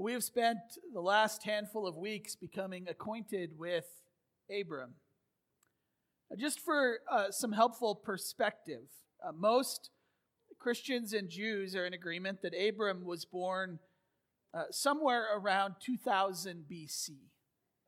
We 0.00 0.14
have 0.14 0.24
spent 0.24 0.60
the 0.94 1.02
last 1.02 1.44
handful 1.44 1.86
of 1.86 1.94
weeks 1.94 2.34
becoming 2.34 2.88
acquainted 2.88 3.58
with 3.58 3.84
Abram. 4.50 4.94
Just 6.38 6.58
for 6.60 7.00
uh, 7.06 7.30
some 7.30 7.52
helpful 7.52 7.94
perspective, 7.94 8.88
uh, 9.22 9.32
most 9.32 9.90
Christians 10.58 11.12
and 11.12 11.28
Jews 11.28 11.76
are 11.76 11.84
in 11.84 11.92
agreement 11.92 12.40
that 12.40 12.54
Abram 12.54 13.04
was 13.04 13.26
born 13.26 13.78
uh, 14.54 14.64
somewhere 14.70 15.26
around 15.36 15.74
2000 15.84 16.64
BC. 16.66 17.10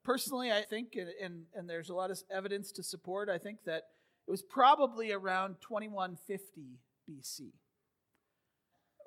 Personally, 0.04 0.52
I 0.52 0.64
think, 0.68 0.88
and, 0.96 1.08
and, 1.18 1.44
and 1.54 1.66
there's 1.66 1.88
a 1.88 1.94
lot 1.94 2.10
of 2.10 2.18
evidence 2.30 2.72
to 2.72 2.82
support, 2.82 3.30
I 3.30 3.38
think 3.38 3.60
that 3.64 3.84
it 4.28 4.30
was 4.30 4.42
probably 4.42 5.12
around 5.12 5.56
2150 5.62 6.78
BC. 7.08 7.52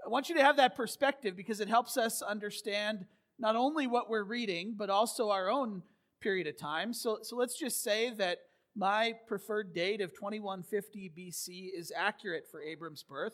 I 0.05 0.09
want 0.09 0.29
you 0.29 0.35
to 0.35 0.43
have 0.43 0.57
that 0.57 0.75
perspective 0.75 1.35
because 1.35 1.59
it 1.59 1.67
helps 1.67 1.97
us 1.97 2.21
understand 2.21 3.05
not 3.39 3.55
only 3.55 3.87
what 3.87 4.07
we're 4.07 4.23
reading, 4.23 4.75
but 4.77 4.91
also 4.91 5.31
our 5.31 5.49
own 5.49 5.81
period 6.21 6.45
of 6.45 6.57
time. 6.57 6.93
So, 6.93 7.19
so 7.23 7.35
let's 7.35 7.57
just 7.57 7.81
say 7.81 8.11
that 8.11 8.39
my 8.75 9.13
preferred 9.27 9.73
date 9.73 10.01
of 10.01 10.13
2150 10.13 11.11
BC 11.17 11.69
is 11.75 11.91
accurate 11.95 12.43
for 12.51 12.61
Abram's 12.61 13.01
birth. 13.01 13.33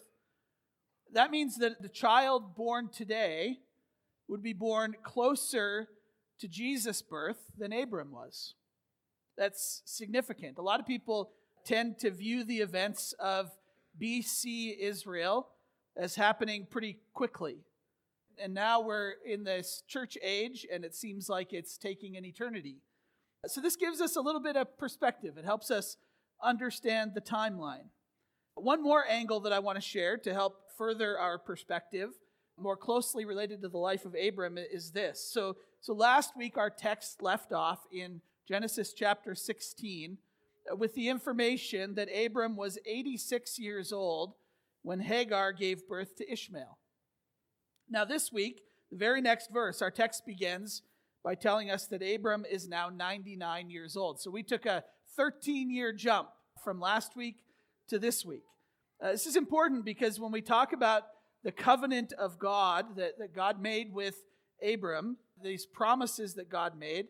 That 1.11 1.29
means 1.29 1.57
that 1.57 1.81
the 1.81 1.89
child 1.89 2.55
born 2.55 2.89
today 2.89 3.59
would 4.29 4.41
be 4.41 4.53
born 4.53 4.95
closer 5.03 5.89
to 6.39 6.47
Jesus' 6.47 7.01
birth 7.01 7.51
than 7.57 7.73
Abram 7.73 8.11
was. 8.11 8.55
That's 9.37 9.81
significant. 9.83 10.57
A 10.57 10.61
lot 10.61 10.79
of 10.79 10.87
people 10.87 11.31
tend 11.65 11.99
to 11.99 12.11
view 12.11 12.45
the 12.45 12.59
events 12.59 13.13
of 13.19 13.51
BC 14.01 14.77
Israel 14.79 15.49
as 16.01 16.15
happening 16.15 16.65
pretty 16.67 16.97
quickly. 17.13 17.57
And 18.43 18.55
now 18.55 18.81
we're 18.81 19.13
in 19.23 19.43
this 19.43 19.83
church 19.87 20.17
age, 20.23 20.65
and 20.73 20.83
it 20.83 20.95
seems 20.95 21.29
like 21.29 21.53
it's 21.53 21.77
taking 21.77 22.17
an 22.17 22.25
eternity. 22.25 22.77
So, 23.45 23.61
this 23.61 23.75
gives 23.75 24.01
us 24.01 24.15
a 24.15 24.21
little 24.21 24.41
bit 24.41 24.57
of 24.57 24.77
perspective. 24.79 25.37
It 25.37 25.45
helps 25.45 25.69
us 25.69 25.97
understand 26.43 27.11
the 27.13 27.21
timeline. 27.21 27.89
One 28.55 28.81
more 28.81 29.05
angle 29.07 29.41
that 29.41 29.53
I 29.53 29.59
want 29.59 29.77
to 29.77 29.81
share 29.81 30.17
to 30.17 30.33
help 30.33 30.57
further 30.75 31.19
our 31.19 31.37
perspective, 31.37 32.09
more 32.57 32.77
closely 32.77 33.23
related 33.23 33.61
to 33.61 33.69
the 33.69 33.77
life 33.77 34.05
of 34.05 34.15
Abram, 34.15 34.57
is 34.57 34.91
this. 34.91 35.23
So, 35.31 35.57
so 35.81 35.93
last 35.93 36.35
week, 36.35 36.57
our 36.57 36.71
text 36.71 37.21
left 37.21 37.53
off 37.53 37.79
in 37.91 38.21
Genesis 38.47 38.93
chapter 38.93 39.35
16 39.35 40.17
uh, 40.71 40.75
with 40.75 40.95
the 40.95 41.09
information 41.09 41.93
that 41.95 42.09
Abram 42.25 42.55
was 42.55 42.79
86 42.87 43.59
years 43.59 43.93
old 43.93 44.33
when 44.83 44.99
Hagar 44.99 45.53
gave 45.53 45.87
birth 45.87 46.15
to 46.17 46.31
Ishmael. 46.31 46.77
Now, 47.89 48.05
this 48.05 48.31
week, 48.31 48.61
the 48.89 48.97
very 48.97 49.21
next 49.21 49.51
verse, 49.51 49.81
our 49.81 49.91
text 49.91 50.25
begins 50.25 50.81
by 51.23 51.35
telling 51.35 51.69
us 51.69 51.87
that 51.87 52.01
Abram 52.01 52.45
is 52.49 52.67
now 52.67 52.89
99 52.89 53.69
years 53.69 53.95
old. 53.95 54.19
So 54.19 54.31
we 54.31 54.43
took 54.43 54.65
a 54.65 54.83
13 55.15 55.69
year 55.69 55.93
jump 55.93 56.29
from 56.63 56.79
last 56.79 57.15
week 57.15 57.43
to 57.89 57.99
this 57.99 58.25
week. 58.25 58.43
Uh, 59.01 59.11
this 59.11 59.25
is 59.25 59.35
important 59.35 59.85
because 59.85 60.19
when 60.19 60.31
we 60.31 60.41
talk 60.41 60.73
about 60.73 61.03
the 61.43 61.51
covenant 61.51 62.13
of 62.13 62.37
God 62.37 62.95
that, 62.97 63.17
that 63.19 63.35
God 63.35 63.61
made 63.61 63.93
with 63.93 64.15
Abram, 64.65 65.17
these 65.43 65.65
promises 65.65 66.35
that 66.35 66.49
God 66.49 66.77
made, 66.77 67.07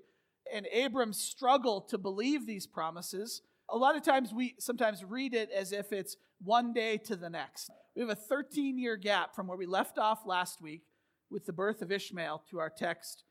and 0.54 0.66
Abram's 0.72 1.20
struggle 1.20 1.82
to 1.82 1.98
believe 1.98 2.46
these 2.46 2.66
promises, 2.66 3.42
a 3.70 3.78
lot 3.78 3.96
of 3.96 4.04
times 4.04 4.34
we 4.34 4.56
sometimes 4.60 5.04
read 5.04 5.34
it 5.34 5.50
as 5.52 5.72
if 5.72 5.92
it's 5.92 6.18
one 6.44 6.74
day 6.74 6.98
to 6.98 7.16
the 7.16 7.30
next. 7.30 7.70
We 7.96 8.02
have 8.02 8.10
a 8.10 8.16
13 8.16 8.78
year 8.78 8.98
gap 8.98 9.36
from 9.36 9.48
where 9.48 9.58
we 9.58 9.66
left 9.66 9.98
off 9.98 10.26
last 10.26 10.62
week 10.62 10.84
with 11.30 11.46
the 11.46 11.54
birth 11.54 11.82
of 11.82 11.92
Ishmael 11.92 12.44
to 12.50 12.60
our 12.60 12.70
text 12.70 13.24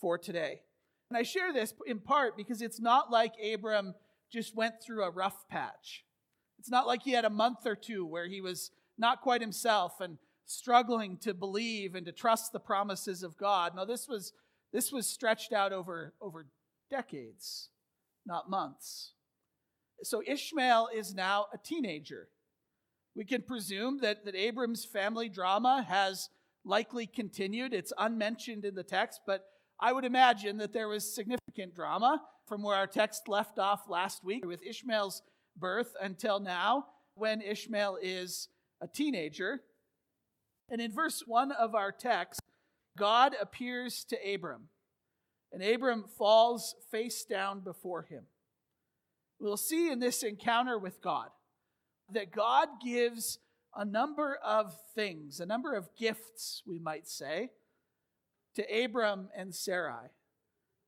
for 0.00 0.18
today. 0.18 0.60
And 1.10 1.16
I 1.16 1.22
share 1.22 1.52
this 1.52 1.72
in 1.86 2.00
part 2.00 2.36
because 2.36 2.62
it's 2.62 2.80
not 2.80 3.10
like 3.10 3.32
Abram 3.42 3.94
just 4.30 4.54
went 4.54 4.74
through 4.82 5.04
a 5.04 5.10
rough 5.10 5.48
patch. 5.48 6.04
It's 6.58 6.70
not 6.70 6.86
like 6.86 7.02
he 7.02 7.12
had 7.12 7.24
a 7.24 7.30
month 7.30 7.66
or 7.66 7.76
two 7.76 8.04
where 8.04 8.26
he 8.26 8.40
was 8.40 8.70
not 8.98 9.22
quite 9.22 9.40
himself 9.40 10.00
and 10.00 10.18
struggling 10.44 11.16
to 11.18 11.32
believe 11.32 11.94
and 11.94 12.04
to 12.06 12.12
trust 12.12 12.52
the 12.52 12.60
promises 12.60 13.22
of 13.22 13.38
God. 13.38 13.74
No, 13.74 13.84
this 13.84 14.08
was 14.08 14.32
this 14.72 14.92
was 14.92 15.06
stretched 15.06 15.52
out 15.52 15.72
over 15.72 16.14
over 16.20 16.46
decades, 16.90 17.70
not 18.26 18.50
months. 18.50 19.12
So 20.02 20.22
Ishmael 20.26 20.90
is 20.94 21.14
now 21.14 21.46
a 21.52 21.58
teenager. 21.58 22.28
We 23.18 23.24
can 23.24 23.42
presume 23.42 23.98
that, 24.02 24.24
that 24.26 24.36
Abram's 24.36 24.84
family 24.84 25.28
drama 25.28 25.84
has 25.88 26.28
likely 26.64 27.04
continued. 27.04 27.74
It's 27.74 27.92
unmentioned 27.98 28.64
in 28.64 28.76
the 28.76 28.84
text, 28.84 29.22
but 29.26 29.44
I 29.80 29.92
would 29.92 30.04
imagine 30.04 30.58
that 30.58 30.72
there 30.72 30.86
was 30.86 31.16
significant 31.16 31.74
drama 31.74 32.22
from 32.46 32.62
where 32.62 32.76
our 32.76 32.86
text 32.86 33.26
left 33.26 33.58
off 33.58 33.88
last 33.88 34.22
week 34.22 34.46
with 34.46 34.62
Ishmael's 34.62 35.22
birth 35.56 35.94
until 36.00 36.38
now, 36.38 36.86
when 37.14 37.42
Ishmael 37.42 37.98
is 38.00 38.50
a 38.80 38.86
teenager. 38.86 39.62
And 40.70 40.80
in 40.80 40.92
verse 40.92 41.24
1 41.26 41.50
of 41.50 41.74
our 41.74 41.90
text, 41.90 42.42
God 42.96 43.34
appears 43.40 44.04
to 44.10 44.32
Abram, 44.32 44.68
and 45.50 45.60
Abram 45.60 46.04
falls 46.16 46.76
face 46.92 47.24
down 47.24 47.64
before 47.64 48.02
him. 48.02 48.26
We'll 49.40 49.56
see 49.56 49.90
in 49.90 49.98
this 49.98 50.22
encounter 50.22 50.78
with 50.78 51.02
God 51.02 51.30
that 52.12 52.32
God 52.32 52.68
gives 52.84 53.38
a 53.74 53.84
number 53.84 54.38
of 54.44 54.74
things, 54.94 55.40
a 55.40 55.46
number 55.46 55.74
of 55.74 55.88
gifts, 55.96 56.62
we 56.66 56.78
might 56.78 57.06
say, 57.06 57.50
to 58.54 58.84
Abram 58.84 59.28
and 59.36 59.54
Sarai. 59.54 60.08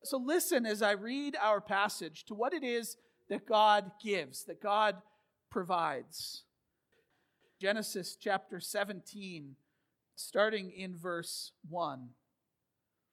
So 0.03 0.17
listen 0.17 0.65
as 0.65 0.81
I 0.81 0.91
read 0.91 1.35
our 1.39 1.61
passage 1.61 2.25
to 2.25 2.33
what 2.33 2.53
it 2.53 2.63
is 2.63 2.97
that 3.29 3.47
God 3.47 3.91
gives, 4.03 4.43
that 4.45 4.61
God 4.61 4.97
provides. 5.49 6.43
Genesis 7.59 8.17
chapter 8.19 8.59
17, 8.59 9.55
starting 10.15 10.71
in 10.71 10.97
verse 10.97 11.51
1. 11.69 12.09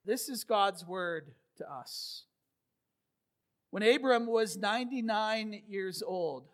This 0.05 0.29
is 0.29 0.45
God's 0.45 0.87
word 0.87 1.33
to 1.59 1.71
us. 1.71 2.25
When 3.71 3.83
Abram 3.83 4.27
was 4.27 4.57
99 4.57 5.63
years 5.69 6.03
old, 6.03 6.49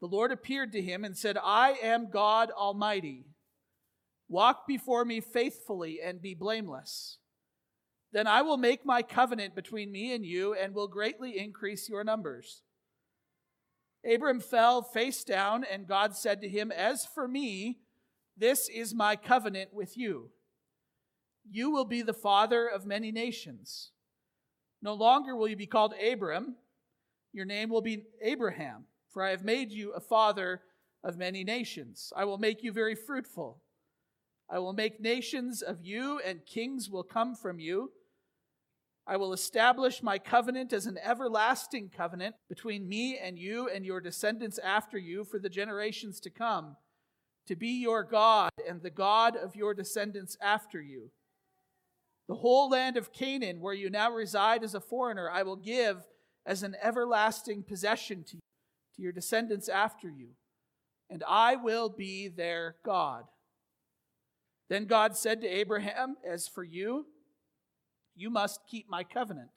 the 0.00 0.06
Lord 0.06 0.32
appeared 0.32 0.72
to 0.72 0.82
him 0.82 1.04
and 1.04 1.16
said, 1.16 1.36
I 1.42 1.76
am 1.82 2.10
God 2.10 2.50
Almighty. 2.50 3.26
Walk 4.28 4.66
before 4.66 5.04
me 5.04 5.20
faithfully 5.20 6.00
and 6.04 6.22
be 6.22 6.34
blameless. 6.34 7.18
Then 8.12 8.26
I 8.26 8.42
will 8.42 8.56
make 8.56 8.86
my 8.86 9.02
covenant 9.02 9.54
between 9.54 9.92
me 9.92 10.14
and 10.14 10.24
you 10.24 10.54
and 10.54 10.74
will 10.74 10.88
greatly 10.88 11.38
increase 11.38 11.88
your 11.88 12.04
numbers. 12.04 12.62
Abram 14.08 14.40
fell 14.40 14.82
face 14.82 15.24
down, 15.24 15.64
and 15.64 15.88
God 15.88 16.16
said 16.16 16.40
to 16.40 16.48
him, 16.48 16.70
As 16.70 17.04
for 17.04 17.26
me, 17.26 17.80
this 18.36 18.68
is 18.68 18.94
my 18.94 19.16
covenant 19.16 19.74
with 19.74 19.96
you. 19.96 20.30
You 21.50 21.70
will 21.70 21.84
be 21.84 22.02
the 22.02 22.14
father 22.14 22.66
of 22.66 22.86
many 22.86 23.10
nations. 23.10 23.90
No 24.80 24.94
longer 24.94 25.34
will 25.34 25.48
you 25.48 25.56
be 25.56 25.66
called 25.66 25.94
Abram, 25.94 26.56
your 27.32 27.44
name 27.44 27.68
will 27.68 27.82
be 27.82 28.04
Abraham, 28.22 28.84
for 29.10 29.22
I 29.22 29.30
have 29.30 29.44
made 29.44 29.72
you 29.72 29.92
a 29.92 30.00
father 30.00 30.62
of 31.04 31.16
many 31.16 31.44
nations. 31.44 32.12
I 32.16 32.24
will 32.24 32.38
make 32.38 32.62
you 32.62 32.72
very 32.72 32.94
fruitful. 32.94 33.62
I 34.50 34.58
will 34.58 34.72
make 34.72 35.00
nations 35.00 35.62
of 35.62 35.80
you, 35.82 36.20
and 36.24 36.46
kings 36.46 36.88
will 36.90 37.02
come 37.02 37.34
from 37.34 37.58
you. 37.58 37.92
I 39.06 39.16
will 39.16 39.32
establish 39.32 40.02
my 40.02 40.18
covenant 40.18 40.72
as 40.72 40.86
an 40.86 40.98
everlasting 41.02 41.88
covenant 41.88 42.34
between 42.48 42.88
me 42.88 43.16
and 43.16 43.38
you 43.38 43.68
and 43.68 43.84
your 43.84 44.00
descendants 44.00 44.58
after 44.58 44.98
you 44.98 45.24
for 45.24 45.38
the 45.38 45.48
generations 45.48 46.20
to 46.20 46.30
come, 46.30 46.76
to 47.46 47.56
be 47.56 47.80
your 47.80 48.02
God 48.02 48.50
and 48.68 48.82
the 48.82 48.90
God 48.90 49.34
of 49.34 49.56
your 49.56 49.72
descendants 49.72 50.36
after 50.42 50.80
you. 50.80 51.10
The 52.28 52.34
whole 52.34 52.68
land 52.68 52.98
of 52.98 53.12
Canaan, 53.12 53.60
where 53.60 53.72
you 53.72 53.88
now 53.88 54.12
reside 54.12 54.62
as 54.62 54.74
a 54.74 54.80
foreigner, 54.80 55.30
I 55.30 55.42
will 55.42 55.56
give 55.56 56.06
as 56.44 56.62
an 56.62 56.76
everlasting 56.82 57.62
possession 57.62 58.24
to 58.24 58.36
you, 58.36 58.40
to 58.98 59.02
your 59.02 59.12
descendants 59.12 59.70
after 59.70 60.10
you, 60.10 60.32
and 61.08 61.24
I 61.26 61.56
will 61.56 61.88
be 61.88 62.28
their 62.28 62.76
God. 62.84 63.24
Then 64.68 64.84
God 64.84 65.16
said 65.16 65.40
to 65.40 65.48
Abraham, 65.48 66.16
As 66.28 66.46
for 66.46 66.62
you, 66.62 67.06
you 68.14 68.28
must 68.28 68.60
keep 68.70 68.90
my 68.90 69.02
covenant, 69.02 69.52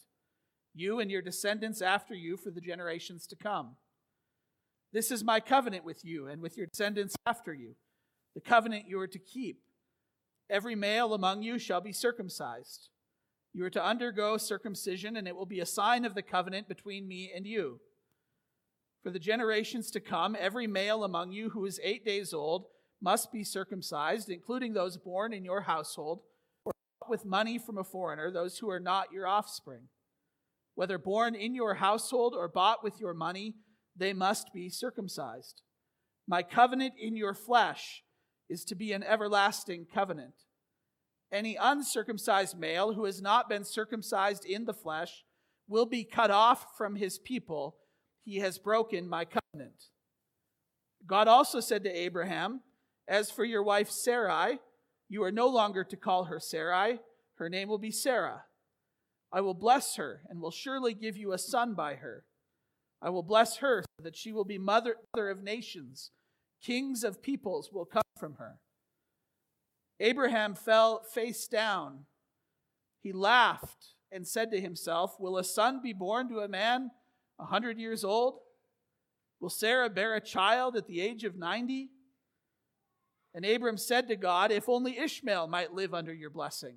you 0.73 1.01
and 1.01 1.11
your 1.11 1.21
descendants 1.21 1.81
after 1.81 2.13
you 2.13 2.38
for 2.38 2.51
the 2.51 2.61
generations 2.61 3.27
to 3.27 3.35
come. 3.35 3.75
This 4.93 5.11
is 5.11 5.23
my 5.23 5.41
covenant 5.41 5.83
with 5.83 6.05
you 6.05 6.27
and 6.27 6.41
with 6.41 6.55
your 6.55 6.67
descendants 6.67 7.15
after 7.25 7.53
you, 7.53 7.75
the 8.35 8.41
covenant 8.41 8.85
you 8.87 8.97
are 8.99 9.07
to 9.07 9.19
keep 9.19 9.59
Every 10.51 10.75
male 10.75 11.13
among 11.13 11.44
you 11.44 11.57
shall 11.57 11.79
be 11.79 11.94
circumcised. 11.94 12.89
You 13.53 13.63
are 13.63 13.69
to 13.69 13.83
undergo 13.83 14.35
circumcision, 14.35 15.15
and 15.15 15.25
it 15.25 15.35
will 15.35 15.45
be 15.45 15.61
a 15.61 15.65
sign 15.65 16.03
of 16.03 16.13
the 16.13 16.21
covenant 16.21 16.67
between 16.67 17.07
me 17.07 17.31
and 17.33 17.47
you. 17.47 17.79
For 19.03 19.09
the 19.09 19.19
generations 19.19 19.89
to 19.92 20.00
come, 20.00 20.36
every 20.39 20.68
male 20.68 21.03
among 21.03 21.31
you 21.31 21.50
who 21.50 21.65
is 21.65 21.80
eight 21.83 22.06
days 22.06 22.33
old 22.33 22.65
must 23.01 23.31
be 23.31 23.44
circumcised, 23.44 24.30
including 24.30 24.74
those 24.74 24.98
born 24.98 25.33
in 25.33 25.44
your 25.44 25.62
household, 25.62 26.21
or 26.65 26.71
bought 27.00 27.09
with 27.09 27.25
money 27.25 27.57
from 27.57 27.80
a 27.80 27.83
foreigner, 27.83 28.31
those 28.31 28.59
who 28.59 28.69
are 28.69 28.80
not 28.80 29.12
your 29.12 29.27
offspring. 29.27 29.88
Whether 30.75 31.00
born 31.00 31.33
in 31.33 31.56
your 31.56 31.75
household 31.75 32.36
or 32.36 32.48
bought 32.48 32.83
with 32.83 33.00
your 33.00 33.13
money, 33.13 33.56
they 33.95 34.13
must 34.13 34.53
be 34.53 34.69
circumcised. 34.69 35.63
My 36.27 36.44
covenant 36.44 36.94
in 37.00 37.15
your 37.15 37.33
flesh 37.33 38.04
is 38.50 38.63
to 38.65 38.75
be 38.75 38.94
an 38.94 39.04
everlasting 39.04 39.88
covenant. 39.92 40.33
Any 41.31 41.56
uncircumcised 41.59 42.57
male 42.57 42.94
who 42.94 43.06
has 43.06 43.21
not 43.21 43.50
been 43.50 43.63
circumcised 43.63 44.45
in 44.45 44.65
the 44.65 44.74
flesh 44.74 45.24
will 45.68 45.86
be 45.86 46.04
cut 46.04 46.30
off 46.30 46.77
from 46.77 46.95
his 46.95 47.18
people. 47.18 47.77
He 48.23 48.38
has 48.38 48.57
broken 48.57 49.07
my 49.07 49.25
covenant. 49.25 49.89
God 51.06 51.27
also 51.27 51.59
said 51.59 51.83
to 51.83 51.89
Abraham, 51.89 52.62
As 53.07 53.31
for 53.31 53.44
your 53.44 53.63
wife 53.63 53.89
Sarai, 53.89 54.59
you 55.09 55.23
are 55.23 55.31
no 55.31 55.47
longer 55.47 55.83
to 55.83 55.97
call 55.97 56.25
her 56.25 56.39
Sarai, 56.39 57.00
her 57.35 57.50
name 57.50 57.68
will 57.68 57.77
be 57.77 57.91
Sarah. 57.91 58.44
I 59.31 59.41
will 59.41 59.53
bless 59.53 59.95
her 59.95 60.21
and 60.29 60.41
will 60.41 60.51
surely 60.51 60.94
give 60.94 61.18
you 61.18 61.33
a 61.33 61.38
son 61.38 61.73
by 61.73 61.95
her. 61.95 62.25
I 63.01 63.09
will 63.09 63.23
bless 63.23 63.57
her 63.57 63.81
so 63.81 64.03
that 64.03 64.15
she 64.15 64.31
will 64.31 64.45
be 64.45 64.57
mother 64.57 64.97
of 65.15 65.41
nations. 65.41 66.12
Kings 66.62 67.03
of 67.03 67.23
peoples 67.23 67.71
will 67.73 67.85
come 67.85 68.03
from 68.19 68.35
her. 68.35 68.59
Abraham 70.00 70.53
fell 70.53 71.01
face 71.01 71.47
down. 71.47 72.06
He 73.01 73.12
laughed 73.12 73.95
and 74.12 74.27
said 74.27 74.51
to 74.51 74.62
himself, 74.62 75.19
Will 75.19 75.38
a 75.38 75.44
son 75.44 75.79
be 75.81 75.94
born 75.94 76.29
to 76.29 76.39
a 76.39 76.47
man 76.47 76.91
a 77.41 77.45
hundred 77.45 77.79
years 77.79 78.03
old? 78.03 78.35
Will 79.39 79.49
Sarah 79.49 79.89
bear 79.89 80.15
a 80.15 80.21
child 80.21 80.77
at 80.77 80.88
the 80.88 81.01
age 81.01 81.23
of 81.23 81.35
90? 81.35 81.89
And 83.33 83.45
Abram 83.45 83.77
said 83.77 84.07
to 84.07 84.15
God, 84.15 84.51
If 84.51 84.69
only 84.69 84.97
Ishmael 84.97 85.47
might 85.47 85.73
live 85.73 85.93
under 85.93 86.13
your 86.13 86.29
blessing. 86.29 86.75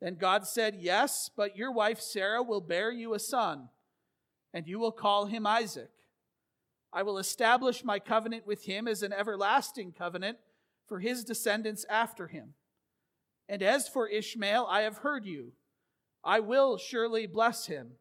Then 0.00 0.16
God 0.16 0.46
said, 0.46 0.76
Yes, 0.80 1.30
but 1.34 1.56
your 1.56 1.72
wife 1.72 2.00
Sarah 2.00 2.42
will 2.42 2.60
bear 2.60 2.90
you 2.90 3.14
a 3.14 3.18
son, 3.18 3.68
and 4.52 4.66
you 4.66 4.78
will 4.78 4.92
call 4.92 5.26
him 5.26 5.46
Isaac. 5.46 5.90
I 6.92 7.02
will 7.02 7.18
establish 7.18 7.84
my 7.84 7.98
covenant 7.98 8.46
with 8.46 8.64
him 8.64 8.88
as 8.88 9.02
an 9.02 9.12
everlasting 9.12 9.92
covenant 9.92 10.38
for 10.88 11.00
his 11.00 11.22
descendants 11.22 11.84
after 11.88 12.26
him. 12.28 12.54
And 13.48 13.62
as 13.62 13.88
for 13.88 14.08
Ishmael, 14.08 14.66
I 14.68 14.82
have 14.82 14.98
heard 14.98 15.26
you. 15.26 15.52
I 16.24 16.40
will 16.40 16.78
surely 16.78 17.26
bless 17.26 17.66
him. 17.66 17.92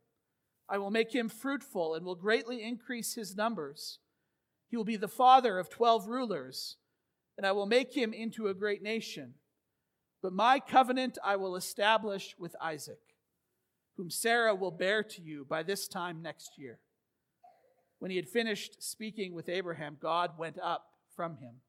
I 0.69 0.77
will 0.77 0.91
make 0.91 1.13
him 1.13 1.29
fruitful 1.29 1.95
and 1.95 2.05
will 2.05 2.15
greatly 2.15 2.61
increase 2.61 3.13
his 3.13 3.35
numbers. 3.35 3.99
He 4.69 4.75
will 4.75 4.83
be 4.83 4.97
the 4.97 5.07
father 5.07 5.59
of 5.59 5.69
twelve 5.69 6.07
rulers, 6.07 6.75
and 7.37 7.45
I 7.45 7.53
will 7.53 7.65
make 7.65 7.95
him 7.95 8.13
into 8.13 8.47
a 8.47 8.53
great 8.53 8.83
nation. 8.83 9.35
But 10.21 10.33
my 10.33 10.59
covenant 10.59 11.17
I 11.23 11.37
will 11.37 11.55
establish 11.55 12.35
with 12.37 12.55
Isaac, 12.61 12.99
whom 13.95 14.09
Sarah 14.09 14.55
will 14.55 14.71
bear 14.71 15.03
to 15.03 15.21
you 15.21 15.45
by 15.45 15.63
this 15.63 15.87
time 15.87 16.21
next 16.21 16.57
year. 16.57 16.79
When 17.99 18.11
he 18.11 18.17
had 18.17 18.27
finished 18.27 18.83
speaking 18.83 19.33
with 19.33 19.47
Abraham, 19.47 19.97
God 19.99 20.37
went 20.37 20.59
up 20.61 20.85
from 21.15 21.37
him. 21.37 21.61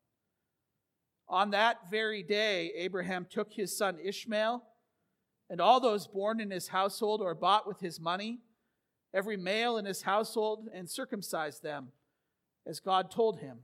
On 1.29 1.51
that 1.51 1.91
very 1.91 2.23
day, 2.23 2.73
Abraham 2.77 3.27
took 3.31 3.53
his 3.53 3.77
son 3.77 3.99
Ishmael 4.03 4.65
and 5.51 5.61
all 5.61 5.79
those 5.79 6.07
born 6.07 6.41
in 6.41 6.51
his 6.51 6.69
household 6.69 7.21
or 7.21 7.35
bought 7.35 7.67
with 7.67 7.81
his 7.81 8.01
money 8.01 8.41
every 9.15 9.37
male 9.37 9.77
in 9.77 9.85
his 9.85 10.03
household, 10.03 10.69
and 10.73 10.89
circumcised 10.89 11.63
them, 11.63 11.89
as 12.67 12.81
God 12.81 13.11
told 13.11 13.39
him. 13.39 13.59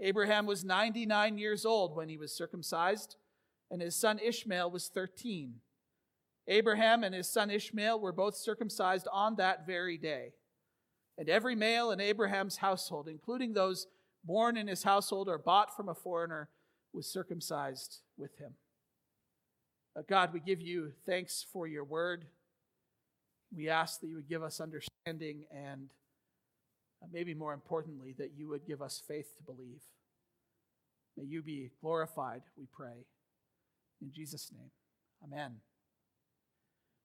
Abraham 0.00 0.46
was 0.46 0.64
99 0.64 1.38
years 1.38 1.64
old 1.64 1.94
when 1.94 2.08
he 2.08 2.16
was 2.16 2.32
circumcised, 2.32 3.16
and 3.70 3.80
his 3.80 3.94
son 3.94 4.18
Ishmael 4.18 4.70
was 4.70 4.88
13. 4.88 5.54
Abraham 6.48 7.04
and 7.04 7.14
his 7.14 7.28
son 7.28 7.50
Ishmael 7.50 8.00
were 8.00 8.12
both 8.12 8.34
circumcised 8.34 9.06
on 9.12 9.36
that 9.36 9.66
very 9.66 9.96
day. 9.96 10.32
And 11.16 11.28
every 11.28 11.54
male 11.54 11.90
in 11.90 12.00
Abraham's 12.00 12.56
household, 12.56 13.06
including 13.06 13.52
those 13.52 13.86
born 14.24 14.56
in 14.56 14.66
his 14.66 14.82
household 14.82 15.28
or 15.28 15.38
bought 15.38 15.76
from 15.76 15.88
a 15.88 15.94
foreigner, 15.94 16.48
was 16.92 17.06
circumcised 17.06 18.00
with 18.16 18.38
him. 18.38 18.54
God, 20.08 20.32
we 20.32 20.40
give 20.40 20.60
you 20.60 20.92
thanks 21.06 21.46
for 21.52 21.66
your 21.66 21.84
word. 21.84 22.26
We 23.54 23.68
ask 23.68 24.00
that 24.00 24.08
you 24.08 24.16
would 24.16 24.28
give 24.28 24.42
us 24.42 24.60
understanding 24.60 25.44
and 25.50 25.90
uh, 27.02 27.06
maybe 27.12 27.34
more 27.34 27.52
importantly, 27.52 28.14
that 28.18 28.32
you 28.36 28.48
would 28.48 28.66
give 28.66 28.80
us 28.80 29.02
faith 29.06 29.36
to 29.36 29.42
believe. 29.42 29.82
May 31.16 31.24
you 31.24 31.42
be 31.42 31.70
glorified, 31.80 32.42
we 32.56 32.66
pray. 32.72 33.06
In 34.00 34.12
Jesus' 34.12 34.50
name, 34.52 34.70
amen. 35.24 35.56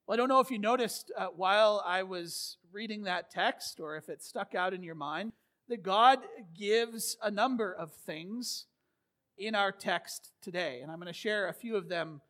Well, 0.05 0.13
I 0.13 0.17
don't 0.17 0.29
know 0.29 0.39
if 0.39 0.49
you 0.49 0.59
noticed 0.59 1.11
uh, 1.17 1.27
while 1.35 1.83
I 1.85 2.03
was 2.03 2.57
reading 2.71 3.03
that 3.03 3.29
text 3.29 3.79
or 3.79 3.97
if 3.97 4.07
it 4.07 4.23
stuck 4.23 4.55
out 4.55 4.73
in 4.73 4.81
your 4.81 4.95
mind 4.95 5.33
that 5.67 5.83
God 5.83 6.19
gives 6.57 7.17
a 7.21 7.29
number 7.29 7.73
of 7.73 7.91
things 7.91 8.67
in 9.37 9.53
our 9.53 9.71
text 9.71 10.31
today. 10.41 10.79
And 10.81 10.89
I'm 10.89 10.97
going 10.97 11.07
to 11.07 11.13
share 11.13 11.47
a 11.47 11.53
few 11.53 11.75
of 11.75 11.89
them 11.89 12.21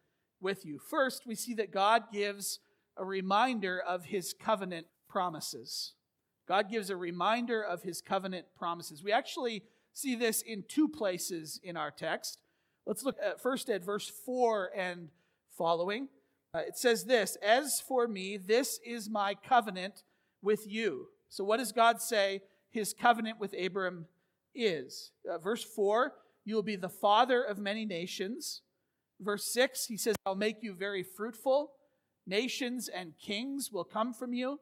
with 0.41 0.65
you. 0.65 0.79
First, 0.79 1.27
we 1.27 1.35
see 1.35 1.53
that 1.55 1.71
God 1.71 2.05
gives 2.11 2.59
a 2.97 3.05
reminder 3.05 3.79
of 3.79 4.05
his 4.05 4.33
covenant 4.33 4.87
promises. 5.09 5.93
God 6.47 6.69
gives 6.69 6.89
a 6.89 6.97
reminder 6.97 7.61
of 7.61 7.83
his 7.83 8.01
covenant 8.01 8.47
promises. 8.57 9.03
We 9.03 9.11
actually 9.11 9.63
see 9.93 10.15
this 10.15 10.41
in 10.41 10.63
two 10.67 10.87
places 10.87 11.59
in 11.63 11.75
our 11.75 11.91
text. 11.91 12.39
Let's 12.85 13.03
look 13.03 13.17
at 13.23 13.41
first 13.41 13.69
at 13.69 13.83
verse 13.83 14.09
4 14.25 14.71
and 14.75 15.09
following. 15.57 16.07
Uh, 16.53 16.59
it 16.59 16.77
says 16.77 17.05
this 17.05 17.35
As 17.43 17.81
for 17.81 18.07
me, 18.07 18.37
this 18.37 18.79
is 18.85 19.09
my 19.09 19.35
covenant 19.35 20.03
with 20.41 20.65
you. 20.67 21.07
So, 21.29 21.43
what 21.43 21.57
does 21.57 21.71
God 21.71 22.01
say 22.01 22.41
his 22.69 22.93
covenant 22.93 23.39
with 23.39 23.53
Abram 23.59 24.05
is? 24.55 25.11
Uh, 25.29 25.37
verse 25.37 25.63
4 25.63 26.13
You 26.45 26.55
will 26.55 26.63
be 26.63 26.77
the 26.77 26.89
father 26.89 27.43
of 27.43 27.57
many 27.57 27.85
nations. 27.85 28.61
Verse 29.19 29.51
6, 29.51 29.87
he 29.87 29.97
says, 29.97 30.15
I'll 30.25 30.35
make 30.35 30.61
you 30.61 30.73
very 30.75 31.01
fruitful. 31.01 31.71
Nations 32.27 32.89
and 32.89 33.17
kings 33.17 33.71
will 33.71 33.85
come 33.85 34.13
from 34.13 34.33
you. 34.33 34.59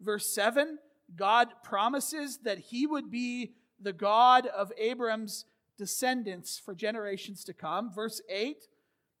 Verse 0.00 0.32
7 0.32 0.78
God 1.14 1.48
promises 1.62 2.38
that 2.42 2.58
he 2.58 2.86
would 2.86 3.10
be 3.10 3.52
the 3.80 3.92
God 3.92 4.46
of 4.46 4.72
Abram's 4.78 5.44
descendants 5.78 6.58
for 6.58 6.74
generations 6.74 7.44
to 7.44 7.52
come. 7.52 7.92
Verse 7.92 8.20
8 8.28 8.56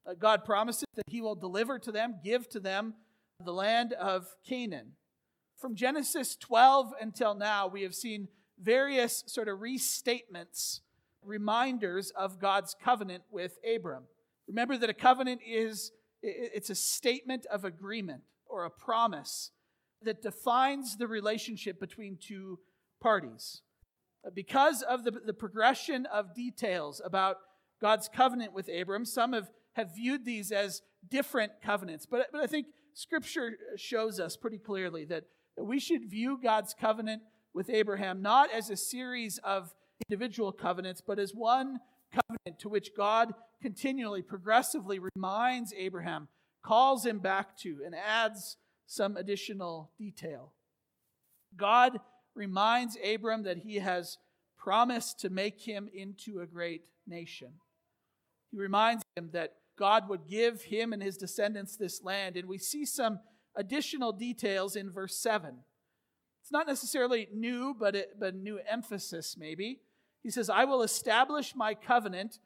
uh, 0.06 0.14
God 0.14 0.44
promises 0.44 0.84
that 0.94 1.08
he 1.08 1.20
will 1.20 1.34
deliver 1.34 1.78
to 1.78 1.92
them, 1.92 2.16
give 2.22 2.48
to 2.50 2.60
them 2.60 2.94
the 3.44 3.52
land 3.52 3.92
of 3.92 4.34
Canaan. 4.46 4.92
From 5.58 5.74
Genesis 5.74 6.36
12 6.36 6.92
until 7.00 7.34
now, 7.34 7.66
we 7.66 7.82
have 7.82 7.94
seen 7.94 8.28
various 8.60 9.24
sort 9.26 9.48
of 9.48 9.58
restatements, 9.58 10.80
reminders 11.22 12.10
of 12.10 12.40
God's 12.40 12.74
covenant 12.82 13.24
with 13.30 13.58
Abram. 13.66 14.04
Remember 14.46 14.76
that 14.76 14.90
a 14.90 14.94
covenant 14.94 15.40
is 15.46 15.92
it's 16.26 16.70
a 16.70 16.74
statement 16.74 17.46
of 17.46 17.64
agreement 17.64 18.22
or 18.46 18.64
a 18.64 18.70
promise 18.70 19.50
that 20.02 20.22
defines 20.22 20.96
the 20.96 21.06
relationship 21.06 21.80
between 21.80 22.18
two 22.20 22.58
parties. 23.00 23.62
Uh, 24.26 24.30
because 24.34 24.82
of 24.82 25.04
the, 25.04 25.10
the 25.10 25.32
progression 25.32 26.06
of 26.06 26.34
details 26.34 27.00
about 27.04 27.36
God's 27.80 28.08
covenant 28.08 28.52
with 28.52 28.68
Abram, 28.68 29.04
some 29.04 29.32
have, 29.32 29.50
have 29.74 29.94
viewed 29.94 30.24
these 30.24 30.52
as 30.52 30.82
different 31.08 31.52
covenants. 31.62 32.06
But, 32.06 32.28
but 32.32 32.40
I 32.40 32.46
think 32.46 32.66
Scripture 32.94 33.52
shows 33.76 34.18
us 34.18 34.36
pretty 34.36 34.58
clearly 34.58 35.04
that 35.06 35.24
we 35.58 35.78
should 35.78 36.10
view 36.10 36.38
God's 36.42 36.74
covenant 36.78 37.22
with 37.54 37.70
Abraham 37.70 38.22
not 38.22 38.50
as 38.52 38.70
a 38.70 38.76
series 38.76 39.38
of 39.38 39.74
individual 40.08 40.52
covenants, 40.52 41.00
but 41.00 41.18
as 41.18 41.32
one 41.34 41.78
covenant 42.12 42.60
to 42.60 42.68
which 42.68 42.90
God 42.96 43.34
continually, 43.62 44.22
progressively 44.22 45.00
reminds 45.14 45.72
Abraham, 45.76 46.28
calls 46.62 47.06
him 47.06 47.18
back 47.18 47.56
to, 47.58 47.78
and 47.84 47.94
adds 47.94 48.56
some 48.86 49.16
additional 49.16 49.90
detail. 49.98 50.52
God 51.56 52.00
reminds 52.34 52.96
Abram 53.04 53.44
that 53.44 53.58
he 53.58 53.76
has 53.76 54.18
promised 54.58 55.20
to 55.20 55.30
make 55.30 55.60
him 55.60 55.88
into 55.92 56.40
a 56.40 56.46
great 56.46 56.82
nation. 57.06 57.52
He 58.50 58.58
reminds 58.58 59.02
him 59.16 59.30
that 59.32 59.54
God 59.78 60.08
would 60.08 60.26
give 60.28 60.62
him 60.62 60.92
and 60.92 61.02
his 61.02 61.16
descendants 61.16 61.76
this 61.76 62.02
land. 62.02 62.36
And 62.36 62.48
we 62.48 62.58
see 62.58 62.84
some 62.84 63.20
additional 63.54 64.12
details 64.12 64.76
in 64.76 64.90
verse 64.90 65.16
7. 65.18 65.56
It's 66.42 66.52
not 66.52 66.66
necessarily 66.66 67.28
new, 67.34 67.74
but, 67.78 67.96
it, 67.96 68.18
but 68.18 68.34
new 68.34 68.60
emphasis, 68.68 69.36
maybe. 69.38 69.80
He 70.26 70.32
says, 70.32 70.50
I 70.50 70.64
will 70.64 70.82
establish 70.82 71.54
my 71.54 71.72
covenant 71.72 72.40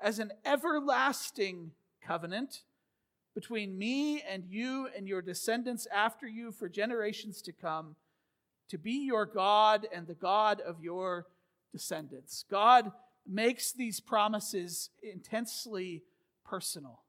as 0.00 0.20
an 0.20 0.30
everlasting 0.44 1.72
covenant 2.00 2.62
between 3.34 3.76
me 3.76 4.22
and 4.22 4.44
you 4.48 4.88
and 4.96 5.08
your 5.08 5.20
descendants 5.20 5.88
after 5.92 6.28
you 6.28 6.52
for 6.52 6.68
generations 6.68 7.42
to 7.42 7.52
come, 7.52 7.96
to 8.68 8.78
be 8.78 9.04
your 9.04 9.26
God 9.26 9.84
and 9.92 10.06
the 10.06 10.14
God 10.14 10.60
of 10.60 10.80
your 10.80 11.26
descendants. 11.72 12.44
God 12.48 12.92
makes 13.26 13.72
these 13.72 13.98
promises 13.98 14.90
intensely 15.02 16.04
personal. 16.44 17.00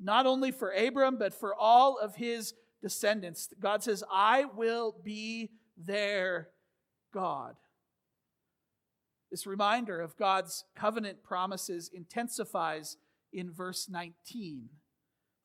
not 0.00 0.26
only 0.26 0.50
for 0.50 0.72
Abram, 0.72 1.16
but 1.16 1.32
for 1.32 1.54
all 1.54 1.96
of 1.96 2.16
his 2.16 2.54
descendants. 2.82 3.48
God 3.60 3.84
says, 3.84 4.02
I 4.12 4.46
will 4.46 4.96
be 5.04 5.50
their 5.76 6.48
God. 7.14 7.54
This 9.32 9.46
reminder 9.46 9.98
of 9.98 10.18
God's 10.18 10.66
covenant 10.76 11.22
promises 11.22 11.90
intensifies 11.94 12.98
in 13.32 13.50
verse 13.50 13.88
19. 13.88 14.68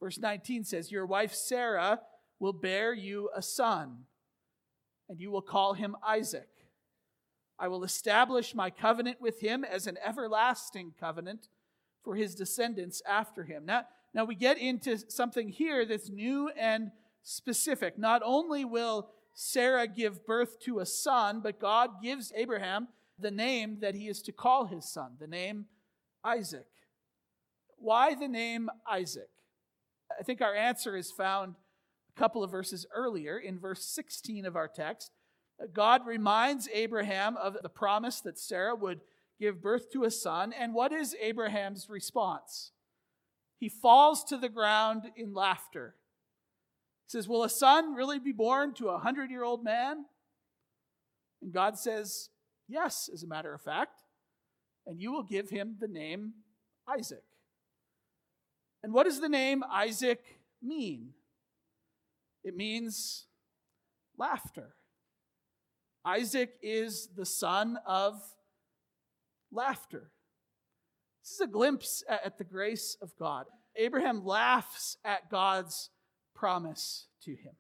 Verse 0.02 0.20
19 0.20 0.66
says, 0.66 0.92
Your 0.92 1.06
wife 1.06 1.34
Sarah 1.34 2.02
will 2.38 2.52
bear 2.52 2.94
you 2.94 3.30
a 3.34 3.42
son, 3.42 4.00
and 5.08 5.22
you 5.22 5.32
will 5.32 5.42
call 5.42 5.74
him 5.74 5.96
Isaac. 6.06 6.50
I 7.58 7.70
will 7.70 7.86
establish 7.86 8.54
my 8.54 8.70
covenant 8.70 9.22
with 9.22 9.40
him 9.40 9.64
as 9.64 9.88
an 9.88 9.98
everlasting 10.06 10.94
covenant 11.00 11.48
for 12.04 12.16
his 12.16 12.36
descendants 12.36 13.02
after 13.08 13.46
him. 13.46 13.66
Now, 13.66 13.84
now 14.14 14.26
we 14.26 14.36
get 14.36 14.58
into 14.58 14.98
something 15.10 15.48
here 15.48 15.86
that's 15.86 16.10
new 16.10 16.50
and 16.60 16.92
specific. 17.24 17.98
Not 17.98 18.22
only 18.26 18.66
will 18.66 19.12
Sarah 19.34 19.88
give 19.88 20.26
birth 20.26 20.60
to 20.64 20.80
a 20.80 20.86
son, 20.86 21.40
but 21.40 21.62
God 21.62 22.02
gives 22.04 22.34
Abraham 22.36 22.90
the 23.20 23.32
name 23.32 23.78
that 23.82 23.96
he 23.96 24.08
is 24.08 24.22
to 24.24 24.32
call 24.32 24.66
his 24.66 24.86
son, 24.86 25.14
the 25.20 25.28
name 25.28 25.66
Isaac. 26.24 26.68
Why 27.78 28.16
the 28.16 28.28
name 28.28 28.70
Isaac? 28.90 29.30
I 30.20 30.24
think 30.24 30.42
our 30.42 30.56
answer 30.56 30.96
is 30.96 31.12
found 31.12 31.56
a 32.16 32.20
couple 32.20 32.44
of 32.44 32.52
verses 32.52 32.86
earlier 32.94 33.38
in 33.38 33.60
verse 33.60 33.84
16 33.86 34.46
of 34.46 34.56
our 34.56 34.68
text. 34.68 35.12
God 35.74 36.06
reminds 36.06 36.70
Abraham 36.74 37.36
of 37.38 37.58
the 37.62 37.70
promise 37.70 38.22
that 38.22 38.40
Sarah 38.40 38.76
would 38.76 39.02
give 39.40 39.62
birth 39.62 39.92
to 39.92 40.04
a 40.04 40.12
son. 40.12 40.54
And 40.54 40.74
what 40.74 40.92
is 40.92 41.16
Abraham's 41.20 41.90
response? 41.90 42.72
He 43.60 43.70
falls 43.70 44.24
to 44.26 44.38
the 44.38 44.50
ground 44.50 45.04
in 45.16 45.34
laughter. 45.34 45.96
He 47.08 47.12
says, 47.12 47.28
Will 47.28 47.44
a 47.44 47.50
son 47.50 47.96
really 47.96 48.20
be 48.20 48.32
born 48.32 48.74
to 48.76 48.90
a 48.90 49.00
hundred 49.00 49.32
year 49.32 49.44
old 49.44 49.64
man? 49.64 50.06
And 51.42 51.54
God 51.54 51.78
says, 51.78 52.30
Yes, 52.68 53.10
as 53.14 53.24
a 53.24 53.28
matter 53.28 53.54
of 53.54 53.62
fact. 53.62 54.04
And 54.86 55.02
you 55.02 55.12
will 55.12 55.24
give 55.24 55.50
him 55.50 55.78
the 55.80 55.88
name 55.88 56.34
Isaac. 56.88 57.24
And 58.84 58.94
what 58.94 59.06
does 59.06 59.20
the 59.20 59.30
name 59.30 59.64
Isaac 59.70 60.24
mean? 60.62 61.14
It 62.44 62.56
means 62.56 63.26
laughter. 64.18 64.76
Isaac 66.06 66.52
is 66.62 67.10
the 67.16 67.26
son 67.26 67.78
of 67.86 68.22
laughter. 69.52 70.12
This 71.24 71.34
is 71.34 71.42
a 71.42 71.48
glimpse 71.48 72.04
at 72.08 72.38
the 72.38 72.46
grace 72.46 72.96
of 73.02 73.12
God. 73.20 73.48
Abraham 73.76 74.26
laughs 74.26 74.98
at 75.04 75.30
God's 75.30 75.90
promise 76.34 77.08
to 77.24 77.32
him. 77.32 77.56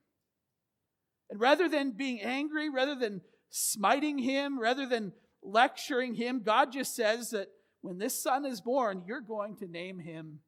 And 1.29 1.41
rather 1.41 1.67
than 1.67 1.91
being 1.91 2.21
angry, 2.21 2.69
rather 2.69 2.95
than 2.95 3.21
smiting 3.49 4.17
him, 4.17 4.59
rather 4.59 4.85
than 4.85 5.13
lecturing 5.43 6.15
him, 6.15 6.41
God 6.43 6.71
just 6.71 6.95
says 6.95 7.31
that 7.31 7.49
when 7.81 7.97
this 7.97 8.21
son 8.21 8.45
is 8.45 8.61
born, 8.61 9.03
you're 9.07 9.21
going 9.21 9.55
to 9.57 9.67
name 9.67 9.99
him 9.99 10.39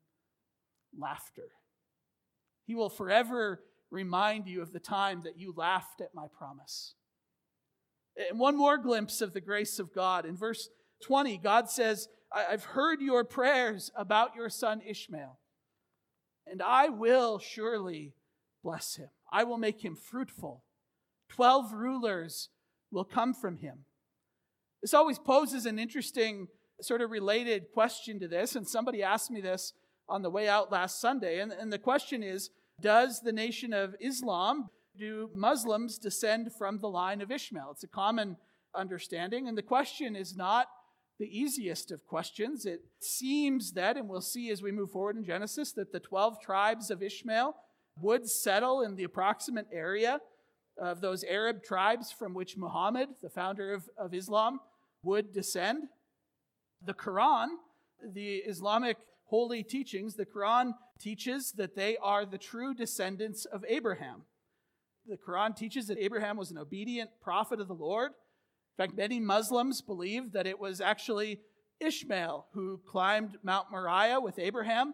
laughter. 0.98 1.50
He 2.66 2.76
will 2.76 2.90
forever 2.90 3.64
remind 3.92 4.48
you 4.48 4.62
of 4.62 4.74
the 4.74 4.80
time 4.80 5.22
that 5.24 5.40
you 5.40 5.54
laughed 5.56 6.02
at 6.02 6.14
my 6.14 6.28
promise. 6.38 6.96
And 8.30 8.40
one 8.40 8.58
more 8.58 8.78
glimpse 8.78 9.22
of 9.22 9.34
the 9.34 9.42
grace 9.42 9.80
of 9.80 9.94
God. 9.94 10.26
In 10.26 10.36
verse 10.36 10.70
20, 11.04 11.38
God 11.38 11.70
says, 11.70 12.10
I've 12.32 12.64
heard 12.64 13.02
your 13.02 13.24
prayers 13.24 13.92
about 13.96 14.36
your 14.36 14.50
son 14.50 14.82
Ishmael, 14.86 15.40
and 16.46 16.62
I 16.62 16.90
will 16.90 17.40
surely 17.40 18.14
bless 18.64 18.98
him. 18.98 19.10
I 19.32 19.44
will 19.46 19.58
make 19.58 19.84
him 19.84 19.96
fruitful. 19.96 20.64
Twelve 21.28 21.74
rulers 21.74 22.50
will 22.92 23.04
come 23.04 23.34
from 23.34 23.58
him. 23.58 23.86
This 24.82 24.94
always 24.94 25.20
poses 25.20 25.66
an 25.66 25.78
interesting, 25.80 26.48
sort 26.82 27.02
of 27.02 27.12
related 27.12 27.66
question 27.74 28.20
to 28.20 28.28
this, 28.28 28.56
and 28.56 28.68
somebody 28.68 29.04
asked 29.04 29.32
me 29.32 29.42
this 29.42 29.74
on 30.08 30.22
the 30.22 30.30
way 30.30 30.48
out 30.48 30.72
last 30.72 31.00
Sunday. 31.00 31.40
And, 31.40 31.52
and 31.52 31.72
the 31.72 31.78
question 31.78 32.24
is 32.24 32.50
Does 32.82 33.22
the 33.22 33.34
nation 33.34 33.74
of 33.74 33.96
Islam, 34.00 34.70
do 34.98 35.30
Muslims 35.34 35.98
descend 35.98 36.52
from 36.58 36.80
the 36.80 36.90
line 36.90 37.22
of 37.22 37.32
Ishmael? 37.32 37.72
It's 37.72 37.84
a 37.84 37.88
common 37.88 38.38
understanding. 38.76 39.48
And 39.48 39.58
the 39.58 39.64
question 39.64 40.16
is 40.16 40.36
not 40.36 40.68
the 41.20 41.26
easiest 41.26 41.92
of 41.92 42.06
questions. 42.06 42.66
It 42.66 42.82
seems 43.02 43.74
that, 43.74 43.98
and 43.98 44.08
we'll 44.08 44.22
see 44.22 44.50
as 44.50 44.62
we 44.62 44.72
move 44.72 44.92
forward 44.92 45.18
in 45.18 45.26
Genesis, 45.26 45.74
that 45.74 45.92
the 45.92 46.00
12 46.00 46.42
tribes 46.42 46.90
of 46.90 47.04
Ishmael 47.04 47.56
would 48.02 48.30
settle 48.30 48.82
in 48.82 48.96
the 48.96 49.04
approximate 49.04 49.68
area 49.74 50.22
of 50.80 51.02
those 51.02 51.24
Arab 51.24 51.64
tribes 51.64 52.12
from 52.12 52.34
which 52.34 52.58
Muhammad, 52.58 53.10
the 53.22 53.30
founder 53.30 53.74
of, 53.74 53.90
of 53.98 54.14
Islam, 54.14 54.60
would 55.04 55.34
descend. 55.34 55.84
The 56.84 56.94
Quran, 56.94 57.48
the 58.04 58.38
Islamic 58.38 58.98
holy 59.26 59.64
teachings, 59.64 60.16
the 60.16 60.26
Quran 60.26 60.74
teaches 61.00 61.52
that 61.54 61.76
they 61.76 61.98
are 61.98 62.26
the 62.26 62.38
true 62.38 62.74
descendants 62.74 63.46
of 63.46 63.64
Abraham. 63.68 64.24
The 65.08 65.18
Quran 65.18 65.56
teaches 65.56 65.88
that 65.88 65.98
Abraham 65.98 66.38
was 66.38 66.52
an 66.52 66.58
obedient 66.58 67.10
prophet 67.22 67.60
of 67.60 67.68
the 67.68 67.74
Lord. 67.74 68.12
In 68.12 68.86
fact, 68.86 68.98
many 68.98 69.20
Muslims 69.20 69.82
believe 69.82 70.32
that 70.32 70.48
it 70.48 70.60
was 70.60 70.82
actually 70.82 71.42
Ishmael 71.80 72.48
who 72.54 72.80
climbed 72.86 73.38
Mount 73.44 73.72
Moriah 73.72 74.20
with 74.20 74.40
Abraham 74.40 74.94